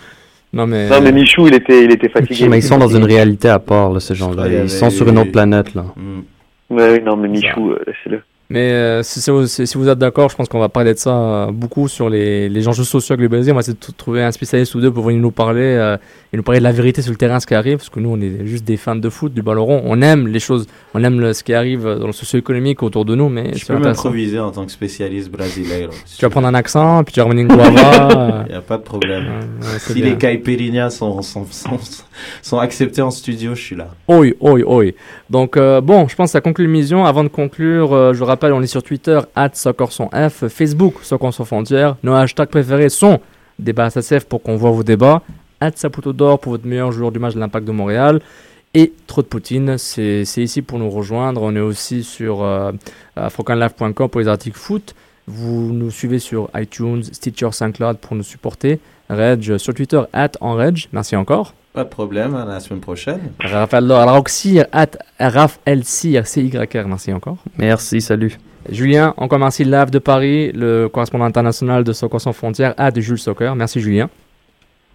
[0.51, 0.87] Non mais.
[0.89, 2.47] Non, mais Michou, il était, il était fatigué.
[2.47, 4.47] Mais ils sont dans une réalité à part, là, ces gens-là.
[4.47, 5.85] Ils sont sur une autre planète, là.
[5.95, 6.75] Mm.
[6.75, 8.21] Ouais, oui, non, mais Michou, laissez-le.
[8.53, 10.93] Mais euh, si, si vous, si- si vous êtes d'accord, je pense qu'on va parler
[10.93, 13.51] de ça euh, beaucoup sur les, les enjeux sociaux avec le Brésil.
[13.51, 15.97] On va essayer de trouver un spécialiste ou deux pour venir nous parler euh,
[16.31, 17.77] et nous parler de la vérité sur le terrain, ce qui arrive.
[17.77, 19.81] Parce que nous, on est juste des fans de foot, du ballon rond.
[19.85, 23.15] On aime les choses, on aime le- ce qui arrive dans le socio-économique autour de
[23.15, 23.27] nous.
[23.27, 25.91] Mais Je peux m'improviser en tant que spécialiste brasileiro.
[26.17, 28.43] Tu vas prendre un accent, puis tu vas ramener une guava.
[28.47, 29.23] Il n'y a pas de problème.
[29.23, 30.11] Ouais, ouais, c'est si bien.
[30.11, 31.79] les caipirinhas sont, sont, sont,
[32.43, 33.87] sont acceptés en studio, je suis là.
[34.07, 34.91] Oi, oi, oi.
[35.29, 37.03] Donc, bon, je pense que ça conclut l'émission.
[37.05, 41.95] Avant de conclure, je vous on est sur Twitter, at F, Facebook, Soccer sans frontières.
[42.03, 43.19] Nos hashtags préférés sont
[43.59, 43.89] débat
[44.29, 45.21] pour qu'on voit vos débats,
[45.59, 45.71] at
[46.13, 48.19] d'or pour votre meilleur joueur du match de l'Impact de Montréal.
[48.73, 51.43] Et Trop de Poutine, c'est ici pour nous rejoindre.
[51.43, 52.71] On est aussi sur euh,
[53.15, 54.95] afrocanlive.com pour les articles foot.
[55.27, 58.79] Vous nous suivez sur iTunes, Stitcher, SoundCloud pour nous supporter.
[59.09, 60.31] Reg sur Twitter, at.
[60.91, 61.53] Merci encore.
[61.73, 63.31] Pas de problème, à la semaine prochaine.
[63.39, 67.37] Raphaël Roxir, at Raphaël Cyr, C-Y-R, merci encore.
[67.57, 68.37] Merci, salut.
[68.69, 73.17] Julien, encore merci Lave de Paris, le correspondant international de Soccer sans frontières, at Jules
[73.17, 73.55] Soccer.
[73.55, 74.07] Merci Julien.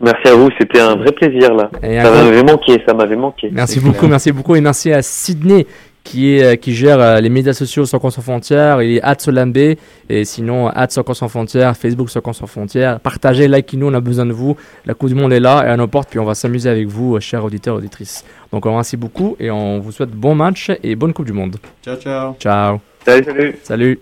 [0.00, 1.68] Merci à vous, c'était un vrai plaisir, là.
[1.82, 3.50] Et Ça m'avait manqué, ça m'avait manqué.
[3.52, 4.10] Merci beaucoup, clair.
[4.10, 5.66] merci beaucoup et merci à Sydney
[6.08, 8.80] qui, est, euh, qui gère euh, les médias sociaux Soccer sans frontières.
[8.80, 9.78] Il est at Solambé
[10.08, 12.98] et sinon at Soccer sans frontières, Facebook Soccer sans frontières.
[12.98, 14.56] Partagez, likez-nous, on a besoin de vous.
[14.86, 16.88] La Coupe du Monde est là et à nos portes, puis on va s'amuser avec
[16.88, 18.24] vous, euh, chers auditeurs et auditrices.
[18.52, 21.56] Donc on merci beaucoup et on vous souhaite bon match et bonne Coupe du Monde.
[21.84, 22.34] Ciao, ciao.
[22.40, 22.80] Ciao.
[23.04, 23.58] Salut, salut.
[23.62, 24.00] Salut.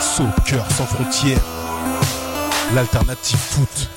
[0.00, 1.42] Soccer sans frontières,
[2.74, 3.95] l'alternative foot.